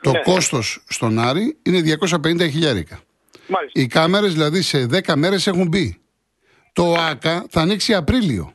Το 0.00 0.10
Ναι. 0.10 0.20
κόστος 0.22 0.84
στον 0.88 1.18
Άρη 1.18 1.56
είναι 1.62 1.80
250 1.80 2.48
χιλιάρικα. 2.50 3.00
Μάλιστα. 3.46 3.80
Οι 3.80 3.86
κάμερες 3.86 4.32
δηλαδή 4.32 4.62
σε 4.62 4.86
10 4.86 5.16
μέρες 5.16 5.46
έχουν 5.46 5.68
μπει. 5.68 5.98
Το 6.72 6.94
ΆΚΑ 6.94 7.46
θα 7.50 7.60
ανοίξει 7.60 7.94
Απρίλιο. 7.94 8.53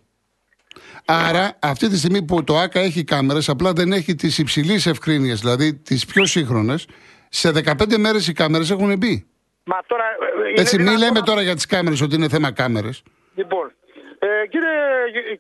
Άρα 1.11 1.57
αυτή 1.61 1.87
τη 1.89 1.97
στιγμή 1.97 2.21
που 2.25 2.43
το 2.43 2.57
ΆΚΑ 2.57 2.79
έχει 2.79 3.03
κάμερες 3.03 3.49
απλά 3.49 3.73
δεν 3.73 3.91
έχει 3.91 4.15
τις 4.15 4.37
υψηλής 4.37 4.85
ευκρίνειες, 4.85 5.39
δηλαδή 5.39 5.75
τις 5.75 6.05
πιο 6.05 6.25
σύγχρονες, 6.25 6.87
σε 7.29 7.51
15 7.51 7.97
μέρες 7.97 8.27
οι 8.27 8.33
κάμερες 8.33 8.69
έχουν 8.71 8.97
μπει. 8.97 9.27
Μα 9.63 9.77
τώρα. 9.87 10.03
ε, 10.03 10.49
είναι 10.49 10.61
Έτσι, 10.61 10.75
μην 10.75 10.85
δυνατόν 10.85 11.03
λέμε 11.05 11.19
να- 11.19 11.25
τώρα 11.25 11.41
για 11.41 11.55
τις 11.55 11.65
κάμερες 11.65 12.01
ότι 12.01 12.15
είναι 12.15 12.29
θέμα 12.29 12.51
κάμερες. 12.51 13.03
Λοιπόν, 13.35 13.65
ε, 14.19 14.27
κύριε, 14.51 14.75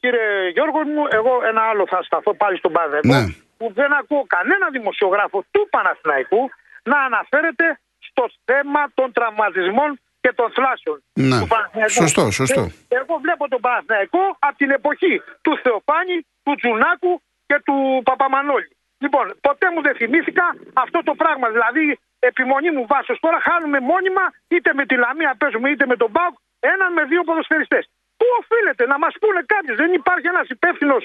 κύριε 0.01 0.27
Γιώργο 0.55 0.79
μου, 0.93 1.01
εγώ 1.19 1.31
ένα 1.51 1.61
άλλο 1.69 1.83
θα 1.93 1.99
σταθώ 2.03 2.31
πάλι 2.35 2.57
στον 2.57 2.71
Παναθηναϊκό. 2.71 3.25
Ναι. 3.27 3.33
Που 3.57 3.71
δεν 3.79 3.91
ακούω 4.01 4.23
κανένα 4.35 4.65
δημοσιογράφο 4.77 5.39
του 5.51 5.67
Παναθηναϊκού 5.69 6.41
να 6.91 6.97
αναφέρεται 7.07 7.79
στο 8.09 8.23
θέμα 8.49 8.81
των 8.93 9.07
τραυματισμών 9.17 9.89
και 10.23 10.31
των 10.39 10.47
θλάσεων 10.57 10.97
Ναι. 11.29 11.39
του 11.41 11.47
Παναθηναϊκού. 11.53 11.93
Σωστό, 12.01 12.23
σωστό. 12.39 12.61
Ε, 12.93 12.95
εγώ 13.01 13.13
βλέπω 13.25 13.43
τον 13.53 13.61
Παναθηναϊκό 13.65 14.23
από 14.47 14.55
την 14.61 14.69
εποχή 14.79 15.13
του 15.45 15.53
Θεοφάνη, 15.63 16.15
του 16.45 16.53
Τζουνάκου 16.59 17.13
και 17.49 17.57
του 17.65 17.75
Παπαμανόλη. 18.07 18.69
Λοιπόν, 19.03 19.25
ποτέ 19.47 19.67
μου 19.73 19.81
δεν 19.87 19.95
θυμήθηκα 19.99 20.45
αυτό 20.83 20.99
το 21.07 21.13
πράγμα. 21.21 21.47
Δηλαδή, 21.55 21.85
επιμονή 22.29 22.69
μου 22.75 22.83
βάσος 22.91 23.17
τώρα 23.25 23.39
χάνουμε 23.47 23.79
μόνιμα 23.91 24.23
είτε 24.53 24.69
με 24.79 24.83
τη 24.89 24.95
Λαμία 25.03 25.31
παίζουμε 25.41 25.67
είτε 25.73 25.85
με 25.91 25.95
τον 26.01 26.09
Μπάουκ 26.13 26.35
έναν 26.73 26.89
με 26.97 27.03
δύο 27.11 27.21
ποδοσφαιριστές. 27.27 27.83
Πού 28.19 28.25
οφείλεται 28.39 28.83
να 28.91 28.97
μας 29.03 29.13
πούνε 29.21 29.41
κάποιος. 29.53 29.75
Δεν 29.81 29.91
υπάρχει 29.99 30.27
ένας 30.33 30.47
υπεύθυνος 30.55 31.01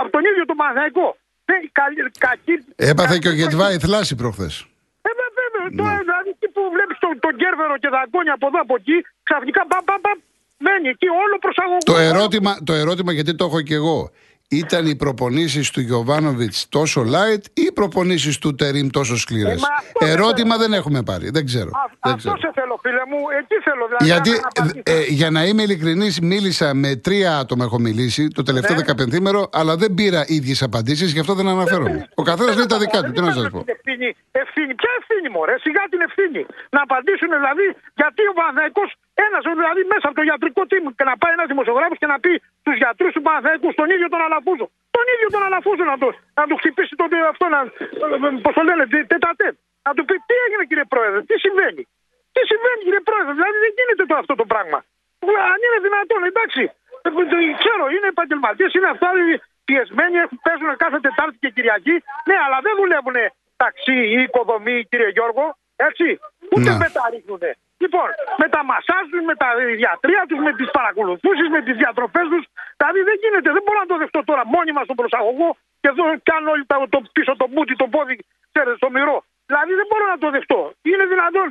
από 0.00 0.10
τον 0.10 0.22
ίδιο 0.30 0.44
τον 0.50 0.56
Παναθηναϊκό. 0.60 1.06
Δεν, 1.50 1.60
καλή, 1.80 2.00
κακή, 2.26 2.54
Έπαθε 2.76 3.08
κακή- 3.08 3.22
και 3.22 3.28
ο 3.28 3.32
Γετβάη 3.40 3.78
θλάση 3.78 4.14
προχθές. 4.14 4.54
Ε, 5.66 5.68
βε- 5.68 5.76
βέβαια. 5.76 5.84
Τώρα 5.84 5.98
δηλαδή 6.08 6.28
εκεί 6.36 6.48
που 6.54 6.62
βλέπεις 6.74 6.96
τον, 7.04 7.12
τον 7.24 7.34
Κέρβερο 7.42 7.74
και 7.82 7.88
δαγκόνια 7.96 8.34
από 8.38 8.46
εδώ 8.50 8.58
από 8.66 8.74
εκεί, 8.80 8.96
ξαφνικά 9.28 9.60
πα, 9.70 9.78
πα, 9.88 9.94
πα, 10.04 10.12
μένει 10.64 10.88
εκεί 10.94 11.08
όλο 11.24 11.34
προσαγωγός. 11.44 11.84
Το 11.92 11.96
ερώτημα, 12.10 12.52
το 12.68 12.72
ερώτημα, 12.82 13.10
γιατί 13.18 13.32
το 13.40 13.44
έχω 13.48 13.60
και 13.68 13.76
εγώ, 13.82 13.98
ήταν 14.48 14.86
οι 14.86 14.96
προπονήσεις 14.96 15.70
του 15.70 15.80
Γιωβάνοβιτς 15.80 16.68
τόσο 16.68 17.02
light 17.02 17.44
ή 17.54 17.62
οι 17.62 17.72
προπονήσεις 17.72 18.38
του 18.38 18.54
Τερήμ 18.54 18.88
τόσο 18.88 19.16
σκληρές; 19.18 19.52
Ε, 19.52 19.56
μα 19.60 19.68
αυτό 19.78 19.98
δεν 20.00 20.08
ερώτημα 20.08 20.56
δεν 20.56 20.72
έχουμε 20.72 21.02
πάρει. 21.02 21.30
Δεν 21.30 21.44
ξέρω. 21.46 21.68
Α, 21.68 21.80
δεν 22.02 22.12
αυτό 22.12 22.16
ξέρω. 22.16 22.36
σε 22.38 22.50
θέλω, 22.54 22.78
φίλε 22.82 23.02
μου. 23.10 23.18
Εκεί 23.40 23.56
θέλω. 23.66 23.84
Δηλαδή, 23.86 24.04
Γιατί, 24.10 24.30
να 24.30 24.48
απαντήσω. 24.48 24.82
ε, 24.84 25.12
για 25.20 25.30
να 25.30 25.44
είμαι 25.44 25.62
ειλικρινής, 25.62 26.20
μίλησα 26.20 26.74
με 26.74 26.96
τρία 26.96 27.38
άτομα. 27.38 27.64
Έχω 27.64 27.78
μιλήσει 27.78 28.28
το 28.28 28.42
τελευταίο 28.42 28.74
Ναι. 28.76 28.80
δεκαπενθήμερο, 28.82 29.48
αλλά 29.52 29.76
δεν 29.76 29.94
πήρα 29.94 30.24
ίδιες 30.26 30.62
απαντήσεις, 30.62 31.12
γι' 31.12 31.20
αυτό 31.20 31.34
δεν 31.34 31.48
αναφέρομαι. 31.48 32.08
Ο 32.14 32.22
καθένας 32.22 32.56
λέει 32.56 32.66
τα 32.66 32.78
δικά 32.78 33.02
του. 33.02 33.12
Τι 33.12 33.20
να 33.20 33.32
σας 33.32 33.48
πω. 33.54 33.64
Ευθύνη, 33.66 34.08
ευθύνη. 34.42 34.72
Ποια 34.80 34.90
ευθύνη, 35.00 35.28
μωρέ, 35.36 35.54
σιγά 35.66 35.82
την 35.92 36.00
ευθύνη. 36.08 36.42
Να 36.74 36.80
απαντήσουν 36.86 37.28
δηλαδή 37.38 37.66
γιατί 38.00 38.22
ο 38.32 38.34
Παναθαϊκό, 38.40 38.82
ένας 39.24 39.42
δηλαδή 39.60 39.82
μέσα 39.92 40.06
από 40.08 40.16
το 40.20 40.24
ιατρικό 40.30 40.62
team 40.70 40.84
και 40.98 41.04
να 41.10 41.14
πάει 41.20 41.32
ένας 41.38 41.48
δημοσιογράφος 41.52 41.98
και 42.02 42.08
να 42.12 42.16
πει 42.22 42.32
στους 42.60 42.76
γιατρούς 42.82 43.12
του 43.16 43.22
Παναθαϊκού, 43.26 43.68
στον 43.76 43.88
ίδιο 43.94 44.08
τον 44.14 44.20
Αλαφούζο. 44.26 44.66
Τον 44.96 45.04
ίδιο 45.14 45.28
τον 45.34 45.42
Αλαφούζο 45.46 45.84
να, 45.92 45.96
το, 46.02 46.08
να 46.38 46.44
του 46.48 46.56
χτυπήσει 46.60 46.94
τον 47.00 47.08
αυτό, 47.32 47.44
να, 47.54 47.60
πώς 48.44 48.52
το 48.58 48.62
λένε, 48.68 48.84
τετατέτ. 49.12 49.54
Να 49.86 49.90
του 49.96 50.04
πει 50.08 50.14
τι 50.28 50.34
έγινε 50.44 50.64
κύριε 50.70 50.86
Πρόεδρε, 50.92 51.18
τι 51.28 51.34
συμβαίνει; 51.44 51.82
Τι 52.34 52.40
συμβαίνει 52.50 52.80
κύριε 52.86 53.02
Πρόεδρε, 53.08 53.32
δηλαδή 53.38 53.56
δεν 53.64 53.72
γίνεται 53.78 54.04
το, 54.10 54.14
αυτό 54.22 54.34
το 54.40 54.46
πράγμα. 54.52 54.78
Αν 55.52 55.58
είναι 55.66 55.78
δυνατόν, 55.86 56.20
εντάξει. 56.30 56.62
Ε, 57.06 57.08
το 57.32 57.38
Ξέρω, 57.62 57.84
είναι 57.94 58.08
επαγγελματίες, 58.14 58.70
είναι 58.76 58.90
αυτά 58.94 59.08
πιεσμένοι, 59.68 60.16
έχουν- 60.24 60.40
παίζουν 60.46 60.70
κάθε 60.84 60.98
Τετάρτη 61.06 61.36
και 61.42 61.50
Κυριακή. 61.56 61.96
Ναι, 62.28 62.36
αλλά 62.44 62.58
δεν 62.66 62.74
δουλεύουν 62.80 63.16
ταξί 63.56 63.98
ή 64.16 64.18
οικοδομή, 64.26 64.76
κύριε 64.90 65.08
Γιώργο. 65.16 65.44
Έτσι. 65.76 66.06
Ούτε 66.54 66.70
Ναι. 66.70 66.78
Μεταρρύχνουν. 67.86 67.94
Λοιπόν, 67.94 68.08
με 68.42 68.46
τα 68.54 68.60
μασάζ 68.70 69.04
τους, 69.12 69.22
με 69.30 69.34
τα 69.42 69.48
ιατρία 69.86 70.22
τους, 70.28 70.40
με 70.46 70.52
τις 70.58 70.68
παρακολουθήσεις, 70.78 71.46
με 71.54 71.60
τις 71.66 71.74
διατροφές 71.82 72.26
τους. 72.32 72.44
Δηλαδή 72.80 73.00
δεν 73.08 73.16
γίνεται. 73.22 73.48
Δεν 73.56 73.62
μπορώ 73.64 73.78
να 73.84 73.88
το 73.92 73.96
δεχτώ 74.02 74.20
τώρα 74.30 74.42
μόνιμα 74.54 74.80
στον 74.86 74.96
προσαγωγό 75.00 75.48
και 75.82 75.88
εδώ 75.92 76.04
κάνω 76.30 76.48
όλοι 76.54 76.64
τα, 76.70 76.76
το 76.94 76.98
πίσω 77.16 77.32
το 77.42 77.46
μπούτι, 77.52 77.72
το 77.82 77.86
πόδι, 77.94 78.14
ξέρετε, 78.52 78.76
στο 78.80 78.88
μυρό. 78.96 79.16
Δηλαδή 79.50 79.72
δεν 79.80 79.86
μπορώ 79.90 80.04
να 80.14 80.18
το 80.22 80.28
δεχτώ. 80.36 80.60
Είναι 80.90 81.04
δυνατόν. 81.12 81.48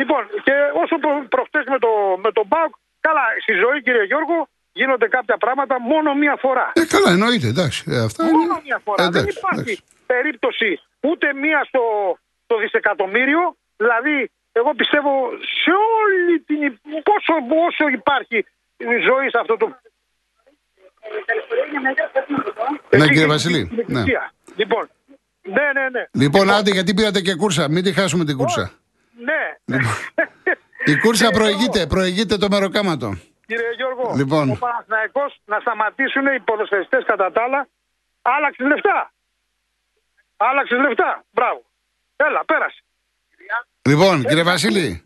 Λοιπόν, 0.00 0.22
και 0.46 0.54
όσο 0.82 0.94
προ, 1.04 1.12
προχτές 1.34 1.64
με 1.72 1.78
το, 1.84 1.90
με 2.24 2.30
τον 2.36 2.44
Μπάουκ, 2.50 2.74
καλά, 3.06 3.24
στη 3.44 3.52
ζωή 3.62 3.78
κύριε 3.86 4.04
Γιώργο, 4.10 4.38
γίνονται 4.72 5.08
κάποια 5.16 5.36
πράγματα 5.44 5.74
μόνο 5.92 6.08
μία 6.22 6.36
φορά. 6.44 6.66
Ε, 6.74 6.84
καλά, 6.94 7.10
εννοείται, 7.16 7.46
εντάξει. 7.54 7.80
Ε, 7.94 7.98
αυτά 8.08 8.20
είναι- 8.24 8.32
Μόνο 8.36 8.60
μία 8.66 8.78
φορά. 8.84 9.02
Δεν 9.02 9.08
Εντάξει, 9.22 9.38
υπάρχει 9.38 9.60
εντάξει. 9.60 9.82
περίπτωση 10.06 10.70
ούτε 11.08 11.26
μία 11.34 11.60
στο, 11.68 11.82
στο 12.44 12.54
δισεκατομμύριο. 12.62 13.56
Δηλαδή, 13.76 14.30
εγώ 14.52 14.74
πιστεύω 14.74 15.10
σε 15.62 15.70
όλη 16.00 16.40
την. 16.40 16.62
υ- 16.62 17.02
Πόσο, 17.02 17.32
όσο 17.68 17.88
υπάρχει 17.88 18.46
ζωή 19.08 19.28
σε 19.30 19.38
αυτό 19.40 19.56
το. 19.56 19.66
Ναι, 19.66 19.74
Εσύ, 22.90 23.06
κύριε 23.06 23.20
την- 23.20 23.28
Βασιλή, 23.28 23.66
την 23.66 23.76
ναι. 23.76 23.82
εκκλησία. 23.98 24.32
Λοιπόν, 24.56 24.88
ναι, 25.42 25.72
ναι, 25.80 25.88
ναι. 25.88 26.04
Λοιπόν, 26.12 26.50
άντε, 26.50 26.70
γιατί 26.70 26.94
πήρατε 26.94 27.20
και 27.20 27.34
κούρσα. 27.34 27.68
Μην 27.70 27.82
τη 27.84 27.92
χάσουμε 27.92 28.24
την 28.24 28.36
κούρσα. 28.36 28.70
Ναι. 29.24 29.42
Η 30.92 30.98
κούρσα 30.98 31.24
Κύριε 31.26 31.38
προηγείται, 31.40 31.86
προηγείται 31.86 32.36
το 32.36 32.46
μεροκάματο. 32.50 33.08
Κύριε 33.46 33.70
Γιώργο, 33.76 34.12
Λοιπόν. 34.16 34.50
ο 34.50 34.56
Παναθηναϊκός 34.60 35.40
να 35.44 35.60
σταματήσουν 35.60 36.26
οι 36.26 36.40
ποδοσφαιριστές 36.40 37.04
κατά 37.04 37.32
τα 37.32 37.42
άλλα. 37.42 37.68
Άλλαξε 38.22 38.62
λεφτά. 38.64 39.12
Άλλαξε 40.36 40.74
λεφτά. 40.76 41.24
Μπράβο. 41.30 41.62
Έλα, 42.16 42.44
πέρασε. 42.44 42.82
Λοιπόν, 43.88 44.24
κύριε 44.24 44.42
Βασίλη, 44.42 45.02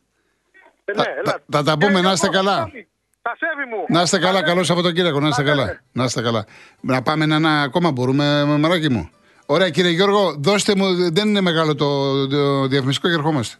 Ε, 0.85 0.93
Θα- 0.95 1.03
ναι, 1.03 1.05
θα- 1.05 1.11
έλα. 1.21 1.43
θα 1.51 1.63
τα 1.63 1.73
πούμε, 1.73 1.87
Κύριε 1.93 2.01
να 2.07 2.13
είστε 2.13 2.29
Γιώργο, 2.31 2.49
καλά. 2.51 2.63
συγγνώμη. 2.63 2.87
Τα 3.23 3.33
σέβη 3.39 3.69
μου. 3.71 3.85
να 3.97 4.03
είστε 4.03 4.19
καλά, 4.19 4.43
καλό 4.43 4.63
Σαββατοκύριακο, 4.65 5.21
να 5.21 5.29
είστε 5.29 5.43
Τα 5.43 5.49
καλά. 5.51 5.67
σέβη. 5.67 5.79
Να 5.93 6.05
είστε 6.05 6.23
καλά. 6.23 6.45
Να 6.81 7.03
πάμε 7.03 7.25
ένα, 7.25 7.37
ένα 7.37 7.63
ακόμα, 7.63 7.91
μπορούμε, 7.91 8.45
μαράκι 8.45 8.91
μου. 8.91 9.09
Ωραία, 9.47 9.71
κύριε 9.71 9.91
Γιώργο, 9.91 10.35
δώστε 10.39 10.75
μου, 10.77 11.13
δεν 11.13 11.29
είναι 11.29 11.41
μεγάλο 11.41 11.75
το, 11.75 12.27
το 12.29 12.67
διαφημιστικό 12.67 13.09
και 13.09 13.15
ερχόμαστε. 13.15 13.57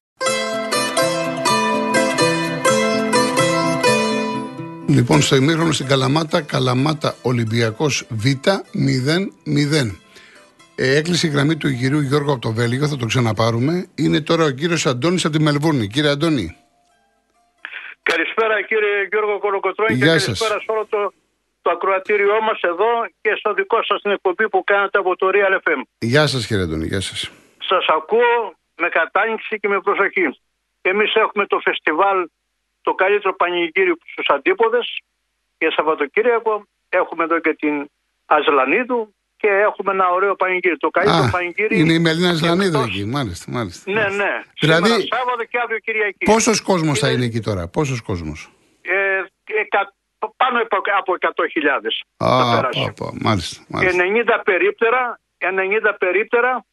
Λοιπόν, 4.87 5.23
στο 5.23 5.37
ημίχρονο 5.37 5.73
στην 5.73 5.87
Καλαμάτα, 5.87 6.41
Καλαμάτα 6.41 7.15
Ολυμπιακός 7.23 8.07
Β 8.09 8.25
0-0. 8.73 9.97
Ε, 10.77 10.97
έκλεισε 10.97 11.27
η 11.27 11.31
γραμμή 11.31 11.57
του 11.57 11.69
κυρίου 11.77 12.01
Γιώργου 12.01 12.33
από 12.33 12.41
το 12.41 12.53
Βέλγιο, 12.53 12.87
θα 12.89 12.97
το 12.97 13.07
ξαναπάρουμε. 13.07 13.87
Είναι 13.95 14.21
τώρα 14.21 14.45
ο 14.45 14.51
κύριος 14.51 14.87
Αντώνης 14.87 15.25
από 15.25 15.37
τη 15.37 15.43
Μελβούρνη. 15.43 15.87
Κύριε 15.87 16.11
Αντώνη, 16.11 16.57
Καλησπέρα 18.03 18.63
κύριε 18.63 19.07
Γιώργο 19.11 19.39
Κολοκοτρώνη 19.39 19.99
και 19.99 20.05
Γεια 20.05 20.19
σας. 20.19 20.25
καλησπέρα 20.25 20.61
σε 20.61 20.67
όλο 20.69 20.87
το, 20.87 21.13
το 21.63 21.71
ακροατήριό 21.71 22.43
μας 22.43 22.61
εδώ 22.61 22.87
και 23.21 23.35
στο 23.39 23.55
δικό 23.55 23.83
σας 23.83 24.01
την 24.03 24.11
εκπομπή 24.11 24.49
που 24.49 24.65
κάνετε 24.65 24.99
από 24.99 25.17
το 25.17 25.31
Real 25.35 25.55
FM. 25.65 25.81
γεια 25.99 26.27
σας 26.27 26.47
κύριε 26.47 26.63
Αντώνη, 26.63 26.87
γεια 26.87 27.01
σας. 27.01 27.31
Σας 27.59 27.85
ακούω 27.97 28.55
με 28.77 28.89
κατάνοιξη 28.89 29.59
και 29.61 29.69
με 29.69 29.81
προσοχή. 29.81 30.39
Εμείς 30.83 31.15
έχουμε 31.15 31.47
το 31.47 31.59
φεστιβάλ 31.65 32.29
το 32.83 32.95
καλύτερο 32.95 33.35
πανηγύρι 33.35 33.95
στους 34.13 34.27
αντίποδες 34.29 34.99
για 35.59 35.71
Σαββατοκύριακο. 35.71 36.67
Έχουμε 36.89 37.25
εδώ 37.25 37.39
και 37.41 37.55
την 37.55 37.91
Αζλανίδου 38.27 39.14
και 39.45 39.53
έχουμε 39.69 39.91
ένα 39.93 40.07
ωραίο 40.17 40.35
πανηγύρι. 40.43 40.77
Το 40.77 40.91
καλύτερο 40.97 41.25
Α, 41.25 41.31
πανηγύρι. 41.31 41.79
είναι 41.81 41.93
η 41.93 41.99
Μελίνα 41.99 42.33
Ζλανίδου 42.41 42.79
εκτός- 42.79 42.95
εκεί, 42.95 43.05
μάλιστα. 43.17 43.47
μάλιστα. 43.57 43.91
Ναι, 43.93 44.01
ναι. 44.21 44.33
Δηλαδή- 44.61 44.87
Σήμερα 44.87 45.17
Σάββατο 45.17 45.45
και 45.51 45.59
αύριο 45.65 45.79
Κυριακή. 45.79 46.25
Πόσος 46.33 46.61
κόσμος 46.61 46.99
θα 46.99 47.07
Είναι- 47.07 47.17
είναι 47.17 47.25
εκεί 47.25 47.41
τώρα, 47.41 47.63
πόσος 47.69 48.01
κόσμος; 48.09 48.39
Ε, 48.83 48.97
εκα- 49.63 49.95
πάνω 50.37 50.57
από, 50.63 50.77
από 51.01 51.11
100.000 51.15 51.95
θα 52.17 52.27
Α, 52.27 52.55
περάσει. 52.55 52.93
πα, 52.97 53.05
πα, 53.05 53.13
μάλιστα, 53.27 53.65
μάλιστα. 53.69 54.03
90 54.03 54.43
περίπτερα, 54.45 55.03
90 55.39 55.93
περίπτερα 56.05 56.65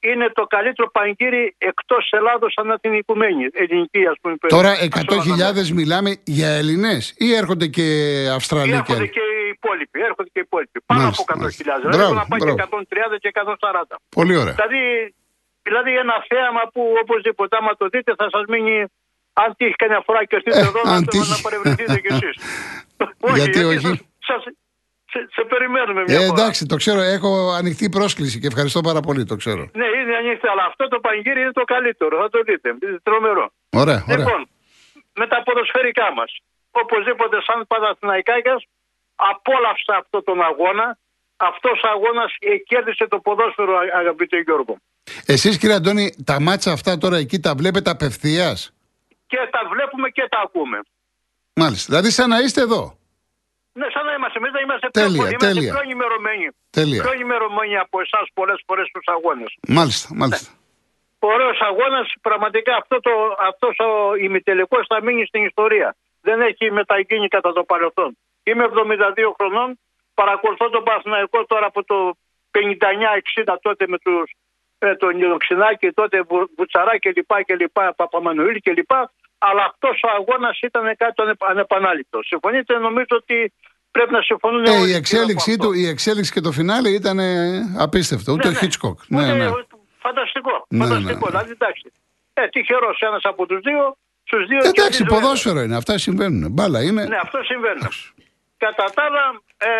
είναι 0.00 0.26
το 0.34 0.44
καλύτερο 0.54 0.90
πανηγύρι 0.90 1.54
εκτός 1.58 2.08
Ελλάδος 2.18 2.52
ανά 2.62 2.78
την 2.78 2.92
οικουμένη. 2.92 3.44
Ελληνική 3.52 4.06
ας 4.12 4.16
πούμε. 4.20 4.34
Τώρα 4.56 4.70
ας 4.70 4.78
πούμε, 4.78 4.88
100.000 4.88 5.70
μιλάμε 5.80 6.10
για 6.24 6.48
Ελληνές 6.48 7.14
ή 7.16 7.34
έρχονται 7.34 7.66
και 7.66 7.86
Αυστραλοί 8.34 8.70
και 8.70 8.76
Έρχονται 8.76 8.98
άλλοι; 8.98 9.08
και 9.08 9.20
οι 9.20 9.25
υπόλοιποι. 9.66 9.98
Έρχονται 10.08 10.30
και 10.34 10.40
οι 10.42 10.46
υπόλοιποι. 10.48 10.78
Πάνω 10.88 11.00
Μάλιστα, 11.02 11.22
από 11.22 11.32
100.000. 11.32 11.40
μάλιστα. 11.40 11.74
Δηλαδή 11.80 11.96
Μπράβο, 11.96 12.10
έχουν 12.10 12.18
να 12.22 12.26
πάει 12.30 12.40
και 12.46 12.52
μπράβο. 12.58 12.74
130 13.12 13.16
και 13.22 13.28
140. 13.34 13.94
Πολύ 14.18 14.34
ωραία. 14.42 14.54
Δηλαδή, 14.58 14.82
δηλαδή 15.66 15.90
ένα 16.04 16.16
θέαμα 16.30 16.62
που 16.72 16.82
οπωσδήποτε 17.02 17.52
άμα 17.60 17.72
το 17.80 17.86
δείτε 17.92 18.10
θα 18.20 18.26
σας 18.34 18.44
μείνει 18.52 18.76
αν 19.42 19.48
τύχει 19.58 19.76
κανένα 19.82 20.00
φορά 20.06 20.20
και 20.28 20.34
έρθετε 20.38 20.58
Ε, 20.64 20.68
εδώ 20.70 20.80
αν 20.92 21.00
να, 21.04 21.10
τύχει. 21.12 21.30
να 21.34 21.38
παρευρεθείτε 21.46 21.96
κι 22.04 22.10
εσείς. 22.14 22.34
Γιατί 23.38 23.60
όχι. 23.72 23.86
σας- 23.86 24.02
σας- 24.28 24.54
σε, 25.12 25.18
σε 25.36 25.42
περιμένουμε 25.52 26.00
μια 26.06 26.20
Ε, 26.20 26.26
φορά. 26.26 26.32
εντάξει, 26.36 26.60
το 26.72 26.76
ξέρω, 26.82 27.00
έχω 27.16 27.30
ανοιχτή 27.60 27.86
πρόσκληση 27.96 28.36
και 28.40 28.46
ευχαριστώ 28.52 28.80
πάρα 28.88 29.00
πολύ, 29.06 29.22
το 29.32 29.36
ξέρω. 29.42 29.62
Ναι, 29.80 29.86
είναι 29.98 30.14
ανοιχτή, 30.22 30.46
αλλά 30.52 30.64
αυτό 30.70 30.88
το 30.88 30.98
πανηγύρι 31.00 31.40
είναι 31.40 31.52
το 31.60 31.64
καλύτερο. 31.74 32.14
Θα 32.22 32.28
το 32.34 32.40
δείτε. 32.48 32.68
Είναι 32.82 32.98
τρομερό. 33.02 33.46
Ωραία, 33.82 34.00
ωραία. 34.08 34.16
Λοιπόν, 34.18 34.40
με 35.20 35.26
τα 35.26 35.42
ποδοσφαιρικά 35.46 36.06
μας. 36.18 36.30
Οπωσδήποτε, 36.82 37.36
σαν 37.46 37.66
Παναθηναϊκάκια, 37.66 38.56
απόλαυσα 39.16 39.94
αυτό 40.02 40.22
τον 40.22 40.42
αγώνα. 40.42 40.98
Αυτός 41.36 41.82
ο 41.84 41.88
αγώνας 41.88 42.30
κέρδισε 42.66 43.06
το 43.08 43.18
ποδόσφαιρο, 43.18 43.76
α- 43.76 43.98
αγαπητέ 43.98 44.38
Γιώργο. 44.46 44.76
Εσείς 45.26 45.58
κύριε 45.58 45.74
Αντώνη, 45.74 46.14
τα 46.24 46.40
μάτσα 46.40 46.72
αυτά 46.72 46.98
τώρα 46.98 47.16
εκεί 47.16 47.38
τα 47.40 47.54
βλέπετε 47.54 47.90
απευθείας; 47.90 48.72
Και 49.26 49.38
τα 49.50 49.60
βλέπουμε 49.72 50.08
και 50.08 50.26
τα 50.30 50.40
ακούμε. 50.44 50.78
Μάλιστα. 51.54 51.86
Δηλαδή 51.92 52.10
σαν 52.10 52.28
να 52.28 52.38
είστε 52.38 52.60
εδώ. 52.60 52.98
Ναι, 53.72 53.86
σαν 53.94 54.04
να 54.08 54.12
είμαστε 54.16 54.38
εμείς, 54.38 54.52
να 54.52 54.60
είμαστε 54.60 54.88
Τέλεια, 54.90 55.22
πιο, 55.22 55.26
είμαστε 55.28 55.46
τέλεια. 55.46 55.72
πιο 55.72 55.82
ενημερωμένοι. 55.82 56.46
Τέλεια. 56.70 57.02
Πιο 57.02 57.12
ενημερωμένοι 57.12 57.76
από 57.84 58.00
εσάς 58.00 58.26
πολλές 58.34 58.62
φορές 58.66 58.86
στους 58.88 59.06
αγώνες. 59.14 59.50
Μάλιστα, 59.68 60.08
μάλιστα. 60.14 60.50
Ωραίος 61.18 61.58
αγώνας. 61.70 62.06
Πραγματικά 62.20 62.72
αυτό 62.76 63.00
το, 63.00 63.10
αυτός 63.50 63.74
ο 63.88 63.90
ημιτελικός 64.26 64.82
θα 64.90 65.02
μείνει 65.02 65.26
στην 65.26 65.44
ιστορία. 65.44 65.96
Δεν 66.20 66.40
έχει 66.40 66.70
μεταγίνει 66.70 67.28
κατά 67.28 67.52
το 67.52 67.62
παρελθόν. 67.64 68.10
Είμαι 68.48 68.64
72 68.64 69.32
χρονών. 69.38 69.78
Παρακολουθώ 70.14 70.70
τον 70.70 70.82
Παθηναϊκό 70.88 71.44
τώρα 71.46 71.66
από 71.66 71.84
το 71.84 71.98
59-60 73.44 73.56
τότε 73.66 73.84
με 73.92 73.98
τους 73.98 74.26
με 74.78 74.96
τον 74.96 75.20
Ιωξινάκη, 75.20 75.88
τότε 75.90 76.16
Βουτσαρά 76.56 76.98
και 76.98 77.12
λοιπά 77.16 77.42
και 77.42 77.54
λοιπά, 77.54 77.94
Παπαμανουήλ 77.96 78.56
και 78.60 78.72
λοιπά. 78.72 79.12
Αλλά 79.38 79.62
αυτός 79.70 80.00
ο 80.06 80.08
αγώνας 80.18 80.58
ήταν 80.60 80.84
κάτι 80.96 81.22
ανεπανάληπτο. 81.50 82.18
Συμφωνείτε, 82.22 82.78
νομίζω 82.78 83.14
ότι 83.22 83.52
πρέπει 83.90 84.12
να 84.12 84.22
συμφωνούν 84.22 84.64
ε, 84.64 84.70
όλοι. 84.70 84.90
Η 84.90 84.94
εξέλιξή, 84.94 85.56
του, 85.56 85.72
η 85.72 85.86
εξέλιξη 85.86 86.32
και 86.32 86.40
το 86.40 86.52
φινάλε 86.52 86.88
ήταν 86.88 87.18
απίστευτο. 87.78 88.32
Ούτε 88.32 88.48
ναι, 88.48 88.54
ο 88.54 88.58
Χίτσκοκ. 88.58 89.00
Ναι, 89.08 89.26
ναι. 89.26 89.32
ναι. 89.32 89.50
Φανταστικό. 89.98 90.66
Ναι, 90.68 90.84
φανταστικό. 90.84 91.24
Ναι, 91.24 91.30
δηλαδή, 91.30 91.50
εντάξει. 91.50 91.92
Ε, 92.34 92.48
τυχερός 92.48 92.98
ένας 93.00 93.22
από 93.24 93.46
τους 93.46 93.60
δύο. 93.60 93.96
Στους 94.24 94.46
δύο 94.46 94.58
εντάξει, 94.62 95.04
ποδόσφαιρο 95.04 95.60
είναι. 95.60 95.76
Αυτά 95.76 95.98
συμβαίνουν. 95.98 96.52
Μπάλα 96.52 96.82
είναι. 96.82 97.04
Ναι, 97.04 97.16
αυτό 97.16 97.38
συμβαίνει. 97.42 97.88
Κατά 98.56 98.84
τα 98.94 99.02
άλλα, 99.04 99.24
ε, 99.56 99.70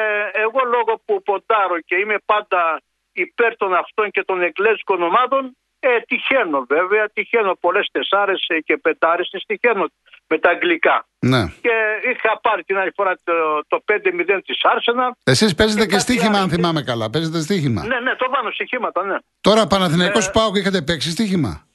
εγώ 0.45 0.61
λόγω 0.75 1.03
που 1.05 1.23
ποντάρω 1.23 1.81
και 1.81 1.97
είμαι 1.97 2.17
πάντα 2.25 2.81
υπέρ 3.13 3.57
των 3.57 3.75
αυτών 3.75 4.11
και 4.11 4.23
των 4.25 4.43
εγκλέζικων 4.43 5.03
ομάδων, 5.03 5.57
ε, 5.81 6.01
τυχαίνω 6.01 6.65
βέβαια, 6.69 7.09
τυχαίνω 7.13 7.55
πολλές 7.61 7.89
τεσσάρες 7.93 8.47
και 8.65 8.77
πεντάρε, 8.77 9.23
τυχαίνω 9.47 9.87
με 10.27 10.39
τα 10.39 10.51
αγγλικά. 10.51 11.07
Ναι. 11.19 11.43
Και 11.61 11.75
είχα 12.13 12.41
πάρει 12.41 12.63
την 12.65 12.77
άλλη 12.79 12.93
φορά 12.97 13.19
το, 13.25 13.33
το 13.69 13.83
5-0 13.87 14.41
της 14.47 14.59
Άρσενα. 14.63 15.17
Εσείς 15.25 15.55
παίζετε 15.55 15.87
και, 15.87 15.93
και 15.93 15.99
στοίχημα, 15.99 16.39
αν 16.39 16.49
θυμάμαι 16.49 16.83
καλά. 16.83 17.11
Παίζετε 17.11 17.41
στοίχημα. 17.41 17.87
Ναι, 17.87 18.01
ναι, 18.01 18.15
το 18.15 18.29
πάνω 18.31 18.51
στοιχήματα, 18.51 19.05
ναι. 19.05 19.17
Τώρα 19.41 19.67
Παναθηναϊκός 19.67 20.27
ε, 20.27 20.31
πάω 20.33 20.53
και 20.53 20.59
είχατε 20.59 20.83
παίξει 20.83 21.11
στοίχημα; 21.11 21.67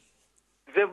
Δεν, 0.74 0.90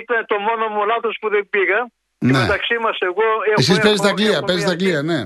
ήταν 0.00 0.26
το 0.26 0.38
μόνο 0.38 0.68
μου 0.68 0.86
λάθος 0.86 1.16
που 1.20 1.28
δεν 1.28 1.48
πήγα. 1.48 1.86
Ναι. 2.18 2.32
Και 2.32 2.38
μεταξύ 2.38 2.78
μας, 2.78 2.98
εγώ. 2.98 3.22
Εσείς 3.56 3.80
παίζετε 3.80 4.08
Αγγλία, 4.08 4.42
παίζετε 4.42 4.70
Αγγλία, 4.70 5.02
ναι. 5.02 5.20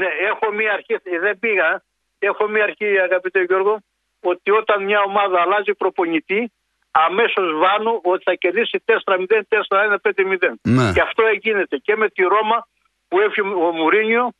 Ναι, 0.00 0.08
έχω 0.30 0.52
μία 0.52 0.72
αρχή, 0.72 0.94
δεν 1.20 1.38
πήγα. 1.38 1.82
Έχω 2.18 2.48
μία 2.48 2.64
αρχή, 2.64 2.98
αγαπητέ 2.98 3.42
Γιώργο, 3.42 3.78
ότι 4.20 4.50
όταν 4.50 4.84
μια 4.84 5.00
ομάδα 5.06 5.40
αλλάζει 5.40 5.74
προπονητή, 5.74 6.52
αμέσως 6.90 7.58
βάνω 7.58 8.00
ότι 8.02 8.22
θα 8.22 8.34
κερδίσει 8.34 8.82
4-0, 8.84 9.42
4-1, 9.48 9.96
5-0. 10.02 10.52
Ναι. 10.62 10.92
Και 10.92 11.00
αυτό 11.00 11.22
γίνεται 11.40 11.76
και 11.76 11.96
με 11.96 12.08
τη 12.08 12.22
Ρώμα 12.22 12.68
που 13.08 13.20
έφυγε 13.20 13.48
ο 13.48 13.72
Μουρίνιο 13.72 14.32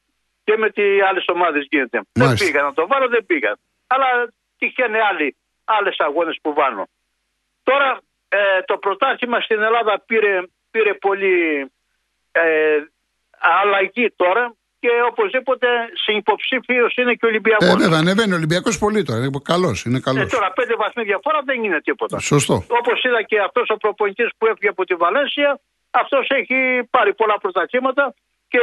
και 0.44 0.56
με 0.56 0.70
τις 0.70 1.02
άλλες 1.08 1.24
ομάδες 1.26 1.66
γίνεται. 1.70 2.00
Δεν 2.12 2.34
πήγα 2.34 2.62
να 2.62 2.72
το 2.72 2.86
βάλω, 2.86 3.08
δεν 3.08 3.26
πήγα. 3.26 3.56
Αλλά 3.86 4.06
τυχαίνει 4.58 4.98
άλλοι 4.98 5.36
άλλες 5.68 5.96
αγώνες 5.98 6.38
που 6.42 6.52
βάνω. 6.52 6.88
Τώρα 7.62 8.00
ε, 8.28 8.62
το 8.62 8.76
πρωτάθλημα 8.78 9.40
στην 9.40 9.62
Ελλάδα 9.62 10.02
πήρε, 10.06 10.42
πήρε 10.70 10.94
πολύ 10.94 11.36
ε, 12.32 12.78
αλλαγή 13.38 14.12
τώρα 14.16 14.54
και 14.80 14.88
οπωσδήποτε 15.10 15.66
συνυποψήφιο 16.04 16.86
είναι 16.96 17.14
και 17.14 17.26
ο 17.26 17.28
Ολυμπιακός. 17.28 17.68
Ε, 17.68 17.76
βέβαια, 17.76 17.98
ανεβαίνει 17.98 18.32
ο 18.32 18.36
Ολυμπιακός 18.36 18.78
πολύ 18.78 19.02
τώρα. 19.02 19.18
Είναι 19.18 19.30
καλός. 19.44 19.84
Είναι 19.84 20.00
καλός. 20.00 20.22
Ε, 20.22 20.26
τώρα 20.26 20.52
πέντε 20.52 20.74
βαθμοί 20.76 21.02
διαφορά 21.04 21.40
δεν 21.44 21.64
είναι 21.64 21.80
τίποτα. 21.80 22.18
Σωστό. 22.18 22.54
Όπως 22.80 23.04
είδα 23.04 23.22
και 23.22 23.38
αυτός 23.40 23.68
ο 23.68 23.76
προπονητής 23.76 24.28
που 24.38 24.46
έφυγε 24.46 24.68
από 24.68 24.84
τη 24.84 24.94
Βαλένσια, 24.94 25.60
αυτός 25.90 26.28
έχει 26.28 26.88
πάρει 26.90 27.14
πολλά 27.14 27.38
πρωταθλήματα 27.38 28.14
και, 28.48 28.60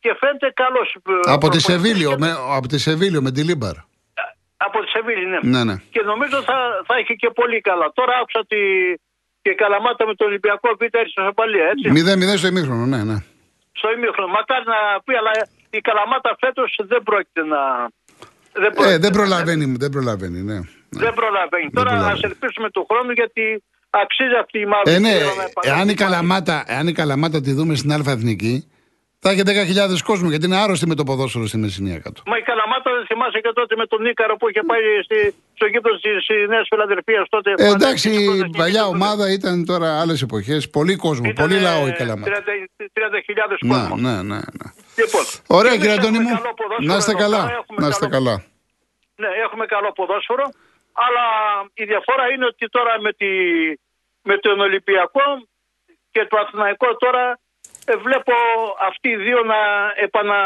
και 0.00 0.16
φαίνεται 0.20 0.52
καλός. 0.54 0.96
Ε, 1.26 1.32
από 1.32 1.48
τη 1.48 1.60
Σεβίλιο, 1.60 2.14
με, 2.18 2.30
από 2.56 2.66
τη 2.66 2.78
Σεβίλη 2.78 3.16
ο 3.16 3.22
Μεντιλίμπαρ. 3.22 3.74
Από 4.56 4.80
τη 4.80 4.88
Σεβίλη, 4.88 5.26
ναι. 5.26 5.38
ναι, 5.42 5.64
ναι. 5.64 5.76
Και 5.90 6.02
νομίζω 6.02 6.42
θα, 6.42 6.82
θα 6.86 6.94
έχει 6.96 7.16
και 7.16 7.30
πολύ 7.30 7.60
καλά. 7.60 7.92
Τώρα 7.94 8.12
άκουσα 8.20 8.38
ότι 8.38 8.60
και 9.44 9.52
καλαμάτα 9.62 10.02
με 10.08 10.14
τον 10.18 10.26
Ολυμπιακό 10.30 10.68
Β' 10.78 10.94
έρθει 11.00 11.12
στο 11.14 11.22
Σαπαλία, 11.26 11.66
έτσι. 11.72 11.86
0-0 12.34 12.38
στο 12.40 12.48
ημίχρονο, 12.52 12.84
ναι, 12.94 13.00
ναι 13.10 13.18
στο 13.78 13.88
ημίχρονο. 13.96 14.30
Μακάρι 14.38 14.64
να 14.74 14.78
πει, 15.04 15.12
αλλά 15.20 15.32
η 15.78 15.80
Καλαμάτα 15.88 16.30
φέτος 16.42 16.70
δεν 16.90 17.02
πρόκειται 17.08 17.42
να. 17.52 17.60
Δεν, 18.62 18.70
πρόκειται, 18.74 18.94
ε, 18.94 18.98
δεν 19.04 19.12
προλαβαίνει, 19.18 19.64
δεν 19.84 19.90
προλαβαίνει, 19.96 20.40
ναι. 20.50 20.58
Δεν 21.04 21.14
προλαβαίνει. 21.20 21.70
Τώρα 21.78 21.92
α 22.10 22.14
ελπίσουμε 22.28 22.70
του 22.70 22.86
χρόνου 22.90 23.12
γιατί 23.20 23.62
αξίζει 23.90 24.36
αυτή 24.42 24.58
η 24.58 24.66
μάχη. 24.66 24.90
Ε, 24.94 24.98
ναι, 24.98 25.14
εάν 25.60 25.88
η, 25.88 25.94
Καλαμάτα, 25.94 26.64
εάν 26.66 26.86
η 26.86 26.92
Καλαμάτα 26.92 27.40
τη 27.40 27.52
δούμε 27.52 27.74
στην 27.74 27.92
Αλφα 27.92 28.10
Εθνική, 28.10 28.54
θα 29.24 29.30
έχει 29.30 29.42
10.000 29.46 29.98
κόσμο 30.10 30.28
γιατί 30.28 30.44
είναι 30.46 30.60
άρρωστη 30.64 30.86
με 30.86 30.94
το 30.94 31.04
ποδόσφαιρο 31.04 31.46
στη 31.46 31.58
Μεσσηνία 31.58 31.98
κάτω. 31.98 32.22
Μα 32.26 32.36
η 32.36 32.42
Καλαμάτα 32.42 32.90
δεν 32.96 33.04
θυμάσαι 33.06 33.38
και 33.44 33.52
τότε 33.54 33.74
με 33.76 33.86
τον 33.86 34.02
Νίκαρο 34.02 34.36
που 34.36 34.48
είχε 34.48 34.62
πάει 34.70 34.84
στη, 35.06 35.18
στο 35.54 35.66
γήπεδο 35.66 35.96
τη 35.96 36.10
Νέα 36.52 36.64
Φιλαδελφία 36.70 37.26
τότε. 37.28 37.54
Ε, 37.56 37.68
εντάξει, 37.76 38.08
η 38.10 38.50
παλιά 38.56 38.84
ομάδα 38.86 39.32
ήταν 39.32 39.64
τώρα 39.70 40.00
άλλες 40.00 40.22
εποχές. 40.22 40.70
Πολύ 40.70 40.96
κόσμο, 40.96 41.26
ήταν, 41.28 41.46
πολύ 41.48 41.60
λαό 41.60 41.86
η 41.86 41.92
Καλαμάτα. 41.92 42.30
30.000 42.30 42.48
κόσμο. 43.68 43.96
Ναι, 43.96 44.10
ναι, 44.10 44.22
ναι. 44.30 44.40
ναι. 44.58 44.68
Λοιπόν, 45.00 45.24
Ωραία 45.58 45.76
κύριε 45.76 45.96
Αντώνη 45.98 46.18
μου. 46.18 46.32
Να 46.80 46.96
είστε 46.96 47.14
καλά. 47.14 47.42
Να 47.82 47.86
είστε 47.88 48.06
καλά. 48.06 48.34
Ναι, 49.16 49.28
έχουμε 49.44 49.64
καλό 49.66 49.92
ποδόσφαιρο. 49.92 50.46
Αλλά 51.04 51.24
η 51.74 51.84
διαφορά 51.84 52.24
είναι 52.32 52.46
ότι 52.52 52.64
τώρα 52.76 53.00
με, 53.00 53.12
τη, 53.12 53.30
με 54.22 54.36
τον 54.38 54.60
Ολυμπιακό 54.60 55.26
και 56.10 56.26
το 56.30 56.36
Αθηναϊκό 56.42 56.96
τώρα 56.96 57.38
ε, 57.84 57.96
βλέπω 57.96 58.32
αυτοί 58.88 59.08
οι 59.08 59.16
δύο 59.16 59.42
να 59.42 59.60
επανα, 59.94 60.38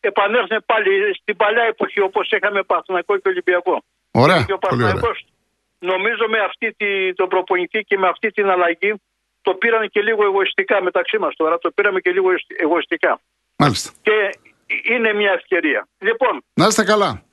επανέλθουν 0.00 0.62
πάλι 0.66 0.90
στην 1.20 1.36
παλιά 1.36 1.62
εποχή 1.62 2.00
όπως 2.00 2.30
είχαμε 2.30 2.62
Παθηνακό 2.62 3.16
και 3.16 3.28
Ολυμπιακό. 3.28 3.82
Ωραία, 4.10 4.42
και 4.42 4.52
ο 4.52 4.58
νομίζω 5.78 6.24
με 6.28 6.38
αυτή 6.38 6.74
τη, 6.78 7.14
το 7.14 7.26
προπονητή 7.26 7.80
και 7.88 7.98
με 7.98 8.08
αυτή 8.08 8.30
την 8.30 8.50
αλλαγή 8.50 8.94
το 9.42 9.54
πήραν 9.54 9.88
και 9.90 10.00
λίγο 10.02 10.24
εγωιστικά 10.24 10.82
μεταξύ 10.82 11.18
μας 11.18 11.34
τώρα, 11.36 11.58
το 11.58 11.70
πήραμε 11.70 12.00
και 12.00 12.10
λίγο 12.10 12.28
εγωιστικά. 12.56 13.20
Μάλιστα. 13.56 13.90
Και 14.02 14.38
είναι 14.82 15.12
μια 15.12 15.32
ευκαιρία. 15.32 15.88
Λοιπόν, 15.98 16.44
να 16.54 16.66
είστε 16.66 16.84
καλά 16.84 17.26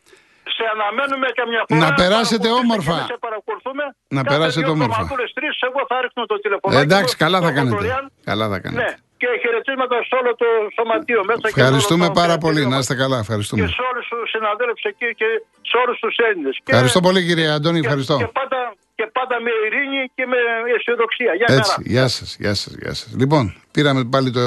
σε 0.55 0.63
αναμένουμε 0.73 1.27
καμιά 1.39 1.61
φορά. 1.67 1.79
Να 1.85 1.93
περάσετε 1.93 2.49
όμορφα. 2.49 2.97
Σε 3.05 3.17
παρακολουθούμε. 3.19 3.83
Να 4.07 4.23
περάσετε 4.23 4.69
όμορφα. 4.69 5.01
Τρεις, 5.33 5.55
εγώ 5.67 5.81
θα 5.87 6.01
ρίχνω 6.01 6.25
το 6.25 6.39
τηλεφωνάκι. 6.39 6.79
Ε, 6.79 6.83
εντάξει, 6.83 7.15
καλά 7.15 7.41
θα 7.41 7.51
κάνετε. 7.51 8.09
Καλά 8.23 8.49
θα 8.49 8.59
κάνετε. 8.59 8.97
Ναι. 9.23 9.31
Και 9.35 9.39
χαιρετίσματα 9.43 9.95
σε 10.09 10.13
όλο 10.19 10.31
το 10.41 10.47
σωματείο 10.75 11.21
μέσα. 11.29 11.45
Ευχαριστούμε 11.53 12.05
και 12.07 12.17
πάρα 12.21 12.35
πολύ. 12.43 12.61
Να 12.73 12.77
είστε 12.81 12.95
καλά. 13.03 13.17
Ευχαριστούμε. 13.25 13.61
Και 13.61 13.71
σε 13.77 13.81
όλους 13.89 14.05
τους 14.11 14.29
συναδέλφους 14.33 14.83
εκεί 14.91 15.09
και 15.19 15.29
σε 15.69 15.75
όλους 15.83 15.97
τους 16.03 16.15
Έλληνες. 16.27 16.53
Ευχαριστώ 16.65 16.99
πολύ 17.07 17.19
κύριε 17.27 17.47
Αντώνη. 17.55 17.79
Ευχαριστώ. 17.85 18.15
Και 18.17 18.29
πάντα, 18.39 18.59
και 18.95 19.05
πάντα 19.17 19.35
με 19.45 19.51
ειρήνη 19.65 20.01
και 20.15 20.25
με 20.31 20.39
αισιοδοξία. 20.75 21.31
Γεια 21.39 21.47
Έτσι, 21.57 21.73
γεια 21.93 22.07
σας, 22.15 22.29
γεια 22.41 22.53
σας, 22.61 22.73
γεια 22.81 22.93
σας. 22.99 23.09
Λοιπόν, 23.21 23.43
πήραμε 23.75 24.01
πάλι 24.13 24.29
το 24.31 24.45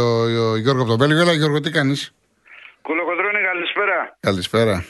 Γιώργο 0.62 0.83
από 0.83 0.91
το 0.91 0.99
Βέλγιο. 1.03 1.21
Έλα, 1.25 1.33
Γιώργο, 1.33 1.61
τι 1.61 1.71
κάνεις; 1.71 2.01
Κολοκοντρώνη, 2.83 3.41
καλησπέρα. 3.51 4.17
Καλησπέρα. 4.21 4.85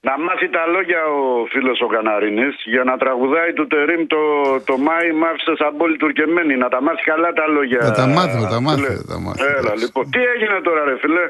Να 0.00 0.18
μάθει 0.18 0.48
τα 0.48 0.66
λόγια 0.66 1.04
ο 1.04 1.46
φίλος 1.46 1.80
ο 1.80 1.86
Καναρίνη 1.86 2.48
για 2.64 2.84
να 2.84 2.96
τραγουδάει 2.96 3.52
του 3.52 3.66
Τερήμ 3.66 4.06
το, 4.06 4.22
το 4.64 4.78
Μάη 4.78 5.12
μ' 5.12 5.24
άφησε 5.24 5.52
σαν 5.56 5.76
πόλη 5.76 5.96
τουρκεμένη. 5.96 6.56
Να 6.56 6.68
τα 6.68 6.82
μάθει 6.82 7.02
καλά 7.02 7.32
τα 7.32 7.46
λόγια. 7.46 7.78
Να 7.78 7.90
τα 7.90 8.06
μάθω, 8.06 8.48
τα 8.48 8.60
μάθω. 8.60 9.04
Τα 9.08 9.18
μάθω 9.20 9.44
Έλα, 9.44 9.74
λοιπόν. 9.76 10.10
Τι 10.10 10.20
έγινε 10.24 10.60
τώρα, 10.60 10.84
ρε 10.84 10.98
φίλε; 10.98 11.24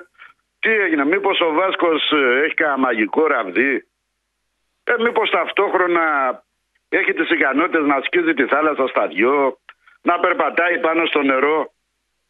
Τι 0.59 0.71
έγινε, 0.71 1.05
μήπως 1.05 1.41
ο 1.41 1.53
Βάσκος 1.53 2.13
ε, 2.13 2.45
έχει 2.45 2.55
κανένα 2.55 2.79
μαγικό 2.79 3.27
ραβδί; 3.27 3.87
Ε, 4.85 4.95
μήπως 5.05 5.31
ταυτόχρονα 5.31 6.05
έχει 6.89 7.13
τις 7.13 7.31
ικανότητες 7.31 7.85
να 7.87 8.01
σκίζει 8.01 8.35
τη 8.35 8.45
θάλασσα 8.45 8.87
στα 8.87 9.07
δυο, 9.07 9.59
να 10.03 10.19
περπατάει 10.21 10.79
πάνω 10.79 11.07
στο 11.07 11.23
νερό; 11.23 11.73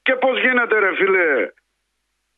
Και 0.02 0.14
πώς 0.14 0.40
γίνεται, 0.40 0.78
ρε 0.78 0.94
φίλε, 0.94 1.50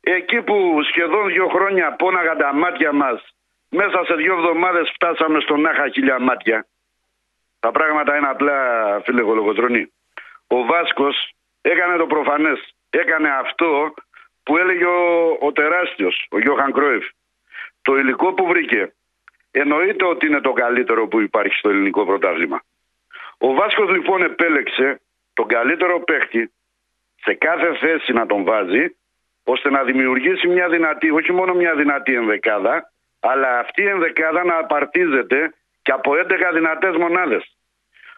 εκεί 0.01 0.43
που 0.43 0.57
σχεδόν 0.89 1.27
δύο 1.27 1.49
χρόνια 1.49 1.93
πόναγαν 1.93 2.39
τα 2.39 2.55
μάτια 2.55 2.93
μας 2.93 3.35
μέσα 3.71 4.05
σε 4.05 4.15
δύο 4.15 4.35
εβδομάδες 4.35 4.91
φτάσαμε 4.95 5.41
στον 5.41 5.67
Άχα 5.67 5.89
χιλιά 5.89 6.21
μάτια. 6.21 6.67
Τα 7.61 7.71
πράγματα 7.71 8.17
είναι 8.17 8.29
απλά, 8.29 8.57
φίλε 9.05 9.23
Γολογοτρονή. 9.23 9.93
Ο 10.47 10.65
Βάσκος 10.65 11.35
έκανε 11.61 11.97
το 11.97 12.07
προφανές. 12.07 12.75
Έκανε 12.91 13.29
αυτό 13.29 13.95
που 14.43 14.57
έλεγε 14.57 14.85
ο, 14.85 15.37
ο 15.41 15.53
τεράστιος, 15.53 16.27
ο 16.31 16.39
Γιώχαν 16.39 16.73
Κρόεφ. 16.73 17.05
Το 17.83 17.97
υλικό 17.97 18.33
που 18.33 18.47
βρήκε. 18.47 18.93
Εννοείται 19.51 20.05
ότι 20.05 20.27
είναι 20.27 20.41
το 20.41 20.53
καλύτερο 20.53 21.09
που 21.09 21.21
υπάρχει 21.21 21.55
στο 21.55 21.69
ελληνικό 21.69 22.05
πρωτάθλημα. 22.05 22.63
Ο 23.39 23.55
Βάσκος 23.55 23.91
λοιπόν 23.91 24.23
επέλεξε 24.23 25.01
τον 25.35 25.47
καλύτερο 25.47 26.01
παίχτη 26.01 26.53
σε 27.23 27.35
κάθε 27.35 27.77
θέση 27.77 28.13
να 28.13 28.27
τον 28.27 28.45
βάζει 28.45 28.97
ώστε 29.45 29.71
να 29.71 29.83
δημιουργήσει 29.83 30.49
μια 30.49 30.69
δυνατή, 30.69 31.11
όχι 31.11 31.33
μόνο 31.33 31.55
μια 31.55 31.75
δυνατή 31.75 32.15
ενδεκάδα, 32.15 32.90
αλλά 33.21 33.59
αυτή 33.59 33.83
η 33.83 33.89
ενδεκάδα 33.89 34.45
να 34.45 34.57
απαρτίζεται 34.59 35.55
και 35.83 35.93
από 35.93 36.13
11 36.13 36.51
δυνατές 36.55 36.97
μονάδες. 36.97 37.57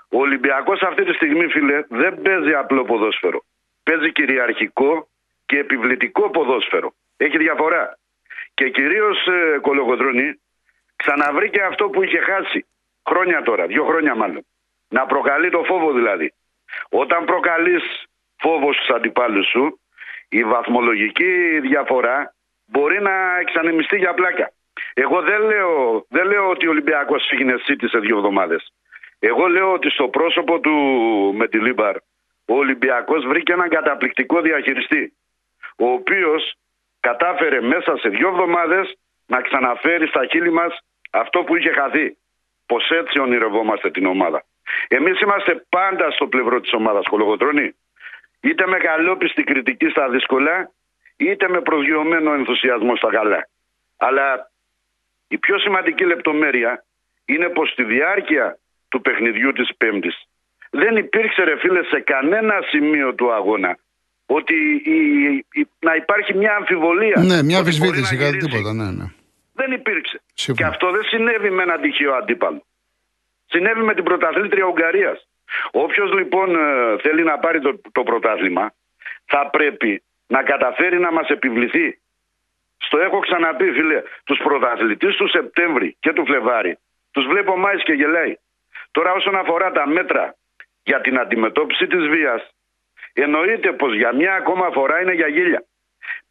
Ο 0.09 0.19
Ολυμπιακός 0.19 0.83
αυτή 0.83 1.05
τη 1.05 1.13
στιγμή, 1.13 1.47
φίλε, 1.49 1.85
δεν 1.89 2.23
παίζει 2.23 2.53
απλό 2.55 2.85
ποδόσφαιρο. 2.85 3.45
Παίζει 3.83 4.13
κυριαρχικό 4.13 5.09
και 5.47 5.59
επιβλητικό 5.59 6.31
ποδόσφαιρο. 6.31 6.95
Έχει 7.17 7.39
διαφορά. 7.39 7.99
Και 8.55 8.71
κυρίως 8.71 9.27
ε, 9.27 9.59
κολογοδρονή 9.59 10.41
ξαναβρήκε 10.97 11.63
αυτό 11.63 11.89
που 11.89 12.03
είχε 12.03 12.19
χάσει 12.19 12.67
χρόνια 13.09 13.43
τώρα, 13.43 13.67
δύο 13.67 13.85
χρόνια 13.85 14.15
μάλλον. 14.15 14.47
Να 14.89 15.07
προκαλεί 15.07 15.51
το 15.51 15.63
φόβο 15.65 15.93
δηλαδή. 15.93 16.33
Όταν 16.89 17.25
προκαλείς 17.25 18.05
φόβο 18.37 18.73
στους 18.73 18.89
αντιπάλους 18.89 19.49
σου, 19.49 19.81
η 20.29 20.45
βαθμολογική 20.45 21.61
διαφορά 21.61 22.35
μπορεί 22.67 23.03
να 23.03 23.39
εξανεμιστεί 23.41 23.97
για 23.97 24.15
πλάκα. 24.15 24.53
Εγώ 24.95 25.23
δεν 25.23 25.41
λέω, 25.41 26.05
δεν 26.09 26.27
λέω 26.27 26.49
ότι 26.49 26.67
ο 26.67 26.71
Ολυμπιακός 26.71 27.27
έγινε 27.29 27.55
City 27.65 27.89
σε 27.89 27.99
δύο 27.99 28.17
εβδομάδες. 28.17 28.73
Εγώ 29.19 29.47
λέω 29.47 29.73
ότι 29.73 29.91
στο 29.91 30.09
πρόσωπο 30.09 30.61
του 30.61 30.73
Μεντιλίμπαρ 31.35 31.97
ο 32.47 32.55
Ολυμπιακός 32.55 33.27
βρήκε 33.27 33.53
έναν 33.53 33.69
καταπληκτικό 33.69 34.41
διαχειριστή 34.41 35.13
ο 35.77 35.89
οποίος 35.89 36.55
κατάφερε 37.01 37.61
μέσα 37.61 37.97
σε 37.97 38.09
δύο 38.09 38.29
εβδομάδες 38.29 38.95
να 39.27 39.41
ξαναφέρει 39.41 40.07
στα 40.07 40.27
χείλη 40.27 40.53
μας 40.53 40.79
αυτό 41.11 41.43
που 41.43 41.57
είχε 41.57 41.73
χαθεί. 41.73 42.17
Πως 42.67 42.91
έτσι 42.91 43.19
ονειρευόμαστε 43.19 43.91
την 43.91 44.07
ομάδα. 44.07 44.45
Εμείς 44.89 45.21
είμαστε 45.21 45.67
πάντα 45.69 46.11
στο 46.11 46.27
πλευρό 46.27 46.61
της 46.61 46.73
ομάδας 46.73 47.07
Κολογοτρώνη. 47.07 47.77
Είτε 48.41 48.67
με 48.67 48.79
καλόπιστη 48.79 49.45
κριτική 49.45 49.89
στα 49.89 50.09
δύσκολα, 50.09 50.71
είτε 51.17 51.49
με 51.49 51.61
προσγειωμένο 51.61 52.33
ενθουσιασμό 52.33 52.97
στα 52.97 53.11
καλά. 53.11 53.49
Αλλά 53.97 54.52
η 55.35 55.39
πιο 55.39 55.59
σημαντική 55.59 56.05
λεπτομέρεια 56.05 56.85
είναι 57.25 57.49
πως 57.49 57.71
στη 57.71 57.85
διάρκεια 57.85 58.59
του 58.89 59.01
παιχνιδιού 59.01 59.53
της 59.53 59.69
Πέμπτης 59.77 60.17
δεν 60.71 60.97
υπήρξε 60.97 61.43
ρε 61.45 61.57
φίλε 61.59 61.83
σε 61.83 62.01
κανένα 62.01 62.55
σημείο 62.71 63.15
του 63.15 63.33
αγώνα 63.33 63.79
ότι 64.27 64.55
η, 64.85 64.99
η, 65.61 65.69
να 65.79 65.95
υπάρχει 65.95 66.35
μια 66.35 66.55
αμφιβολία. 66.57 67.17
Ναι, 67.19 67.43
μια 67.43 67.59
αμφισβήτηση, 67.59 68.17
κάτι 68.17 68.37
τίποτα. 68.37 68.73
Ναι, 68.73 68.91
ναι. 68.91 69.05
Δεν 69.53 69.73
υπήρξε. 69.73 70.21
Και 70.35 70.65
αυτό 70.65 70.91
δεν 70.91 71.03
συνέβη 71.03 71.51
με 71.51 71.63
έναν 71.63 71.81
τυχαίο 71.81 72.13
αντίπαλο. 72.15 72.63
Συνέβη 73.47 73.81
με 73.81 73.95
την 73.95 74.05
πρωταθλήτρια 74.05 74.65
Ουγγαρίας. 74.65 75.29
Όποιος 75.71 76.13
λοιπόν 76.13 76.55
ε, 76.55 76.99
θέλει 77.03 77.23
να 77.23 77.39
πάρει 77.39 77.61
το, 77.61 77.81
το 77.93 78.03
πρωτάθλημα 78.03 78.75
θα 79.25 79.51
πρέπει 79.51 80.03
να 80.27 80.43
καταφέρει 80.43 80.99
να 80.99 81.13
μας 81.13 81.29
επιβληθεί. 81.29 81.99
Στο 82.87 82.99
έχω 82.99 83.19
ξαναπεί 83.19 83.73
φίλε, 83.73 84.03
τους 84.25 84.39
πρωταθλητές 84.39 85.17
του 85.17 85.29
Σεπτέμβρη 85.29 85.97
και 86.01 86.13
του 86.13 86.25
Φλεβάρι 86.27 86.79
τους 87.13 87.27
βλέπω 87.27 87.57
μάης 87.57 87.83
και 87.83 87.93
γελάει. 87.93 88.37
Τώρα 88.91 89.13
όσον 89.13 89.37
αφορά 89.37 89.73
τα 89.73 89.89
μέτρα 89.89 90.35
για 90.83 91.01
την 91.01 91.19
αντιμετώπιση 91.19 91.87
της 91.87 92.07
βίας 92.09 92.55
εννοείται 93.13 93.73
πως 93.73 93.95
για 93.95 94.15
μια 94.15 94.35
ακόμα 94.35 94.71
φορά 94.71 95.01
είναι 95.01 95.13
για 95.13 95.29
γέλια. 95.29 95.65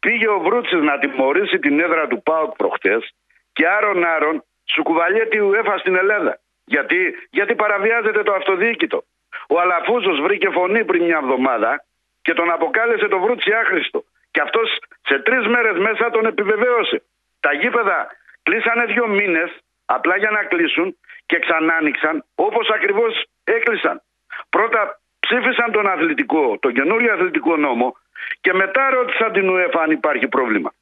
Πήγε 0.00 0.28
ο 0.28 0.38
Βρούτσης 0.38 0.80
να 0.80 0.98
τιμωρήσει 0.98 1.58
την 1.58 1.80
έδρα 1.80 2.06
του 2.06 2.22
ΠΑΟΚ 2.22 2.56
προχτές 2.56 3.14
και 3.52 3.68
άρον 3.68 4.04
άρον 4.04 4.44
σου 4.64 4.82
κουβαλιέται 4.82 5.36
η 5.36 5.40
UEFA 5.50 5.74
στην 5.78 5.94
Ελλάδα. 5.96 6.38
Γιατί, 6.64 7.14
γιατί 7.30 7.54
παραβιάζεται 7.54 8.22
το 8.22 8.32
αυτοδιοίκητο. 8.32 9.04
Ο 9.48 9.60
Αλαφούζος 9.60 10.20
βρήκε 10.20 10.48
φωνή 10.50 10.84
πριν 10.84 11.04
μια 11.04 11.20
εβδομάδα 11.22 11.84
και 12.22 12.32
τον 12.34 12.50
αποκάλεσε 12.50 13.08
το 13.08 13.18
Βρούτσι 13.18 13.52
άχρηστο. 13.52 14.04
Και 14.32 14.40
αυτός 14.40 14.68
σε 15.02 15.18
τρεις 15.18 15.46
μέρες 15.46 15.78
μέσα 15.78 16.10
τον 16.10 16.26
επιβεβαίωσε. 16.26 17.02
Τα 17.40 17.52
γήπεδα 17.52 17.98
κλείσανε 18.42 18.84
δύο 18.84 19.06
μήνες 19.08 19.50
απλά 19.84 20.16
για 20.16 20.30
να 20.30 20.42
κλείσουν 20.44 20.96
και 21.26 21.38
ξανά 21.38 21.74
άνοιξαν 21.74 22.24
όπως 22.34 22.68
ακριβώς 22.70 23.24
έκλεισαν. 23.44 24.02
Πρώτα 24.48 25.00
ψήφισαν 25.20 25.72
τον 25.72 25.86
αθλητικό, 25.86 26.58
τον 26.58 26.72
καινούριο 26.72 27.12
αθλητικό 27.12 27.56
νόμο 27.56 27.96
και 28.40 28.52
μετά 28.52 28.90
ρώτησαν 28.90 29.32
την 29.32 29.50
UEFA 29.50 29.80
αν 29.82 29.90
υπάρχει 29.90 30.28
πρόβλημα. 30.28 30.72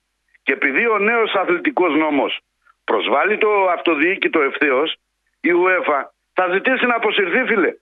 Και 0.43 0.53
επειδή 0.53 0.87
ο 0.89 0.99
νέος 0.99 1.35
αθλητικός 1.35 1.95
νόμος 1.95 2.41
προσβάλλει 2.85 3.39
το 3.39 3.69
αυτοδιοίκητο 3.69 4.41
ευθέως, 4.41 4.97
η 5.41 5.51
UEFA 5.63 6.01
θα 6.33 6.49
ζητήσει 6.53 6.87
να 6.87 6.95
αποσυρθεί 6.95 7.45
φίλε. 7.45 7.75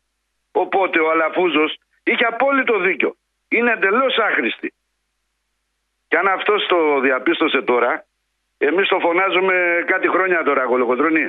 Οπότε 0.52 1.00
ο 1.00 1.10
Αλαφούζος 1.10 1.76
είχε 2.04 2.24
απόλυτο 2.24 2.78
δίκιο. 2.78 3.16
Είναι 3.48 3.72
εντελώς 3.72 4.18
άχρηστη. 4.18 4.72
Και 6.08 6.16
αν 6.20 6.26
αυτός 6.36 6.60
το 6.72 6.78
διαπίστωσε 7.06 7.60
τώρα, 7.70 7.90
εμείς 8.68 8.86
το 8.92 8.98
φωνάζουμε 9.06 9.54
κάτι 9.92 10.08
χρόνια 10.14 10.42
τώρα, 10.48 10.62
Κολοκοτρόνη. 10.72 11.26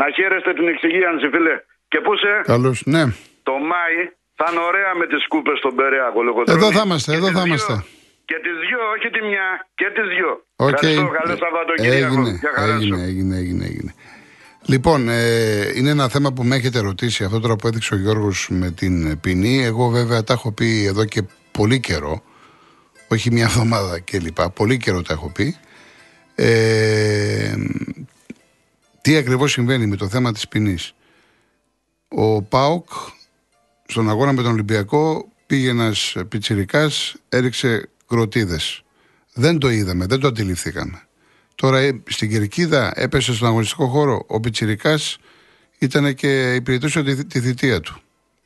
Να 0.00 0.06
χαίρεστε 0.16 0.52
την 0.58 0.66
εξυγίανση, 0.72 1.26
φίλε. 1.34 1.54
Και 1.90 2.00
πού 2.04 2.12
σε. 2.22 2.32
Καλώς, 2.52 2.82
ναι. 2.94 3.02
Το 3.48 3.54
Μάη 3.70 3.96
θα 4.38 4.46
είναι 4.50 4.62
ωραία 4.70 4.90
με 5.00 5.06
τις 5.06 5.22
κούπε 5.32 5.52
στον 5.60 5.74
Περέα, 5.78 6.08
Κολοκοτρόνη. 6.16 6.58
Εδώ 6.58 6.68
θα 6.76 6.82
είμαστε, 6.84 7.10
εδώ 7.18 7.28
θα 7.36 7.42
είμαστε. 7.46 7.74
Και 8.28 8.38
τις 8.44 8.56
δυο, 8.64 8.80
όχι 8.94 9.08
τη 9.16 9.20
μια, 9.30 9.46
και 9.74 9.88
τις 9.96 10.06
δυο. 10.14 10.32
Okay. 10.56 10.72
Ευχαριστώ, 10.72 11.08
καλό 11.18 11.34
Σαββατοκύριακο. 11.42 12.14
Έγινε, 12.14 12.30
έγινε, 12.74 13.02
έγινε, 13.08 13.36
έγινε, 13.36 13.64
έγινε. 13.64 13.94
Λοιπόν, 14.66 15.08
ε, 15.08 15.72
είναι 15.76 15.90
ένα 15.90 16.08
θέμα 16.08 16.32
που 16.32 16.42
με 16.44 16.56
έχετε 16.56 16.80
ρωτήσει 16.80 17.24
αυτό 17.24 17.40
τώρα 17.40 17.56
που 17.56 17.66
έδειξε 17.66 17.94
ο 17.94 17.96
Γιώργος 17.96 18.48
με 18.50 18.70
την 18.70 19.20
ποινή. 19.20 19.64
Εγώ 19.64 19.88
βέβαια 19.88 20.24
τα 20.24 20.32
έχω 20.32 20.52
πει 20.52 20.84
εδώ 20.86 21.04
και 21.04 21.22
πολύ 21.52 21.80
καιρό, 21.80 22.22
όχι 23.08 23.32
μια 23.32 23.44
εβδομάδα 23.44 24.00
κλπ. 24.00 24.40
Πολύ 24.42 24.76
καιρό 24.76 25.02
τα 25.02 25.12
έχω 25.12 25.28
πει. 25.28 25.56
Ε, 26.34 27.54
τι 29.00 29.16
ακριβώς 29.16 29.52
συμβαίνει 29.52 29.86
με 29.86 29.96
το 29.96 30.08
θέμα 30.08 30.32
της 30.32 30.48
ποινής. 30.48 30.94
Ο 32.08 32.42
ΠΑΟΚ 32.42 32.88
στον 33.86 34.10
αγώνα 34.10 34.32
με 34.32 34.42
τον 34.42 34.52
Ολυμπιακό 34.52 35.28
πήγε 35.46 35.68
ένας 35.68 36.16
πιτσιρικάς, 36.28 37.14
έριξε 37.28 37.88
κροτίδες. 38.06 38.82
Δεν 39.34 39.58
το 39.58 39.70
είδαμε, 39.70 40.06
δεν 40.06 40.20
το 40.20 40.26
αντιληφθήκαμε. 40.26 41.02
Τώρα 41.54 41.78
ε, 41.78 42.02
στην 42.06 42.30
Κερκίδα 42.30 42.92
έπεσε 42.94 43.34
στον 43.34 43.48
αγωνιστικό 43.48 43.86
χώρο. 43.86 44.24
Ο 44.26 44.40
Πιτσιρικάς 44.40 45.18
ήταν 45.78 46.14
και 46.14 46.54
υπηρετούσε 46.54 47.02
τη, 47.02 47.24
τη 47.24 47.40
θητεία 47.40 47.80
του. 47.80 48.00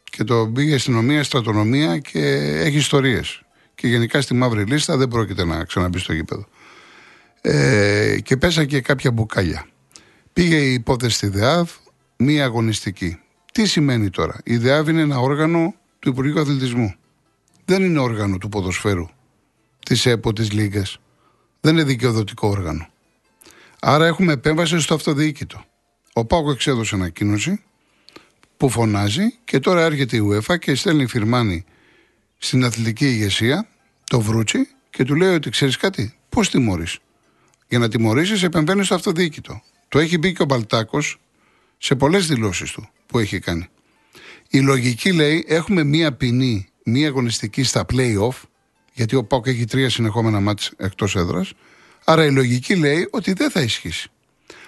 Και 0.05 0.25
το 0.25 0.51
πήγε 0.55 0.75
αστυνομία, 0.75 1.22
στρατονομία 1.22 1.98
και 1.98 2.20
έχει 2.64 2.77
ιστορίες. 2.77 3.42
Και 3.83 3.88
γενικά 3.88 4.21
στη 4.21 4.35
μαύρη 4.35 4.64
λίστα 4.64 4.97
δεν 4.97 5.09
πρόκειται 5.09 5.45
να 5.45 5.64
ξαναμπεί 5.64 5.99
στο 5.99 6.12
γήπεδο. 6.12 6.47
Ε, 7.40 8.16
και 8.23 8.37
πέσα 8.37 8.64
και 8.64 8.81
κάποια 8.81 9.11
μπουκάλια. 9.11 9.66
Πήγε 10.33 10.57
η 10.57 10.73
υπόθεση 10.73 11.16
στη 11.16 11.29
ΔΕΑΒ, 11.29 11.71
μία 12.16 12.45
αγωνιστική. 12.45 13.21
Τι 13.53 13.66
σημαίνει 13.66 14.11
τώρα; 14.11 14.40
Η 14.45 14.57
ΔΕΑΒ 14.57 14.88
είναι 14.88 15.01
ένα 15.01 15.18
όργανο 15.18 15.75
του 15.99 16.09
Υπουργείου 16.09 16.40
Αθλητισμού. 16.40 16.95
Δεν 17.64 17.83
είναι 17.83 17.99
όργανο 17.99 18.38
του 18.38 18.49
ποδοσφαίρου, 18.49 19.09
της 19.85 20.07
ΕΠΟ, 20.07 20.33
της 20.33 20.53
Λίγκας. 20.53 21.01
Δεν 21.61 21.73
είναι 21.73 21.85
δικαιοδοτικό 21.85 22.49
όργανο. 22.49 22.88
Άρα 23.81 24.07
έχουμε 24.07 24.33
επέμβαση 24.33 24.81
στο 24.81 24.95
αυτοδιοίκητο. 24.95 25.64
Ο 26.12 26.25
Πάκος 26.25 26.55
εξέδωσε 26.55 26.95
ανακοίνωση 26.95 27.62
που 28.57 28.68
φωνάζει 28.68 29.35
και 29.45 29.59
τώρα 29.59 29.83
έρχεται 29.83 30.16
η 30.16 30.23
UEFA 30.31 30.59
και 30.59 30.75
στέλνει 30.75 31.07
φυρμάνι 31.07 31.64
στην 32.38 32.64
αθλητική 32.64 33.07
ηγεσία, 33.07 33.66
το 34.12 34.20
βρούτσι, 34.20 34.68
και 34.90 35.05
του 35.05 35.14
λέει 35.14 35.35
ότι 35.35 35.51
ξέρεις 35.51 35.77
κάτι, 35.77 36.14
πώς 36.29 36.51
τιμωρείς. 36.51 36.98
Για 37.68 37.79
να 37.79 37.88
τιμωρήσεις, 37.88 38.42
επεμβαίνεις 38.42 38.87
στο 38.87 38.94
αυτοδιοίκητο. 38.94 39.62
Το 39.88 39.98
έχει 39.98 40.18
πει 40.18 40.33
και 40.33 40.42
ο 40.42 40.44
Μπαλτάκος 40.44 41.20
σε 41.79 41.94
πολλές 41.94 42.27
δηλώσεις 42.27 42.70
του 42.70 42.88
που 43.07 43.18
έχει 43.18 43.38
κάνει. 43.38 43.68
Η 44.48 44.61
λογική 44.61 45.12
λέει: 45.12 45.44
Έχουμε 45.48 45.85
μία 45.85 46.12
ποινή, 46.12 46.68
μία 46.85 47.09
αγωνιστική 47.09 47.62
στα 47.62 47.85
playoff, 47.92 48.42
γιατί 48.92 49.16
ο 49.16 49.25
Πάκο 49.25 49.51
έχει 49.51 49.64
τρία 49.64 49.90
συνεχόμενα 49.90 50.40
μάτια 50.40 50.70
εκτός 50.77 51.16
έδρας. 51.16 51.53
Άρα 52.05 52.25
η 52.25 52.31
λογική 52.31 52.77
λέει 52.77 53.09
ότι 53.11 53.33
δεν 53.33 53.51
θα 53.51 53.61
ισχύσει. 53.61 54.11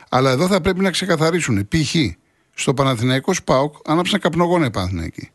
Αλλά 0.09 0.31
εδώ 0.31 0.47
θα 0.47 0.61
πρέπει 0.61 0.81
να 0.81 0.91
ξεκαθαρίσουν. 0.91 1.69
Π.χ. 1.69 1.95
στο 2.55 2.75
Παναθηναϊκός 2.75 3.37
ΣΠΑΟΚ 3.37 3.77
άναψαν 3.85 4.21
καπνογόνα 4.21 4.67
οι 4.67 4.71
Παναθηναϊκοί. 4.71 5.31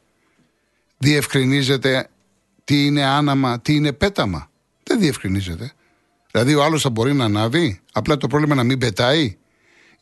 Διευκρινίζεται 0.98 2.10
τι 2.70 2.86
είναι 2.86 3.04
άναμα, 3.04 3.60
τι 3.60 3.76
είναι 3.76 3.94
πέταμα. 3.94 4.50
Δεν 4.84 5.00
διευκρινίζεται. 5.00 5.72
Δηλαδή 6.32 6.56
ο 6.56 6.64
άλλος 6.64 6.82
θα 6.82 6.90
μπορεί 6.90 7.14
να 7.14 7.26
ανάβει, 7.26 7.80
απλά 7.92 8.18
το 8.18 8.28
πρόβλημα 8.28 8.56
να 8.56 8.64
μην 8.64 8.78
πετάει. 8.78 9.38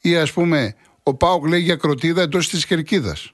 Ή 0.02 0.16
ας 0.16 0.32
πούμε, 0.32 0.76
ο 1.04 1.14
Πάοκ 1.14 1.48
λέει 1.48 1.62
για 1.62 1.76
κροτίδα 1.76 2.22
εντός 2.22 2.50
της 2.50 2.66
κερκίδας. 2.66 3.34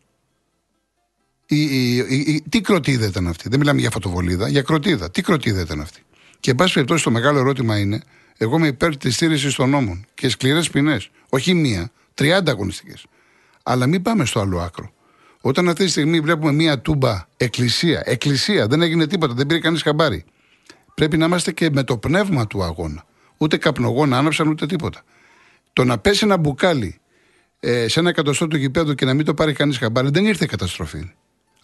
τι 2.50 2.62
κροτίδα 2.62 3.06
ήταν 3.06 3.28
αυτή; 3.28 3.50
Δεν 3.50 3.60
μιλάμε 3.60 3.80
για 3.80 3.90
φωτοβολίδα, 3.90 4.48
για 4.48 4.62
κροτίδα. 4.62 5.12
Τι 5.12 5.22
κροτίδα 5.22 5.62
ήταν 5.62 5.82
αυτή; 5.82 6.02
Και 6.40 6.50
εν 6.50 6.56
πάση 6.56 6.74
περιπτώσει 6.74 7.04
το 7.04 7.12
μεγάλο 7.12 7.40
ερώτημα 7.40 7.80
είναι, 7.80 8.02
εγώ 8.38 8.58
είμαι 8.58 8.68
υπέρ 8.68 8.98
της 8.98 9.16
στήριξη 9.16 9.56
των 9.56 9.70
νόμων 9.70 10.06
και 10.14 10.30
σκληρές 10.30 10.70
ποινές. 10.70 11.10
Όχι 11.30 11.54
μία, 11.54 11.92
30 12.14 12.42
αγωνιστικές. 12.46 13.06
Αλλά 13.64 13.88
μην 13.88 14.02
πάμε 14.02 14.26
στο 14.26 14.40
άλλο 14.40 14.60
άκρο. 14.60 14.94
Όταν 15.46 15.70
αυτή 15.70 15.84
τη 15.84 15.90
στιγμή 15.90 16.20
βλέπουμε 16.20 16.52
μία 16.52 16.80
τούμπα 16.80 17.28
εκκλησία, 17.38 18.02
εκκλησία, 18.06 18.68
δεν 18.68 18.82
έγινε 18.82 19.08
τίποτα, 19.08 19.34
δεν 19.34 19.46
πήρε 19.46 19.60
κανείς 19.60 19.82
χαμπάρι. 19.82 20.26
Πρέπει 20.94 21.18
να 21.18 21.26
είμαστε 21.26 21.52
και 21.52 21.70
με 21.72 21.84
το 21.84 21.98
πνεύμα 21.98 22.48
του 22.48 22.64
αγώνα. 22.64 23.04
Ούτε 23.38 23.58
καπνογόνα 23.58 24.18
άναψαν 24.18 24.48
ούτε 24.48 24.66
τίποτα. 24.66 25.04
Το 25.74 25.84
να 25.84 25.98
πέσει 25.98 26.26
ένα 26.26 26.38
μπουκάλι 26.38 27.00
ε, 27.60 27.88
σε 27.88 28.00
ένα 28.00 28.10
εκατοστό 28.10 28.48
του 28.48 28.58
γηπέδου 28.58 28.94
και 28.94 29.06
να 29.06 29.14
μην 29.14 29.26
το 29.26 29.34
πάρει 29.34 29.54
κανείς 29.54 29.78
χαμπάρι 29.78 30.10
δεν 30.10 30.26
ήρθε 30.26 30.46
καταστροφή. 30.46 31.12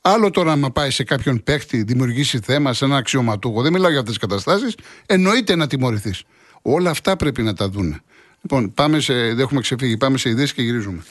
Άλλο 0.02 0.30
τώρα, 0.30 0.52
άμα 0.52 0.72
πάει 0.72 0.92
σε 0.92 1.04
κάποιον 1.04 1.44
παίχτη, 1.44 1.84
δημιουργήσει 1.84 2.40
θέμα, 2.40 2.74
σε 2.74 2.86
ένα 2.86 2.96
αξιωματούχο, 2.98 3.62
δεν 3.62 3.72
μιλάω 3.72 3.90
για 3.90 4.00
αυτές 4.00 4.18
τις 4.18 4.28
καταστάσεις, 4.28 4.76
εννοείται 5.06 5.56
να 5.56 5.68
τιμωρηθείς. 5.68 6.24
Όλα 6.62 6.90
αυτά 6.90 7.16
πρέπει 7.16 7.44
να 7.44 7.54
τα 7.54 7.70
δούνε. 7.70 8.02
Λοιπόν, 8.42 8.74
πάμε 8.74 9.00
σε, 9.00 9.14
δεν 9.14 9.40
έχουμε 9.40 9.62
ξεφύγει, 9.62 9.98
πάμε 9.98 10.18
σε 10.18 10.30
ιδέε 10.30 10.46
και 10.46 10.62
γυρίζουμε. 10.62 11.04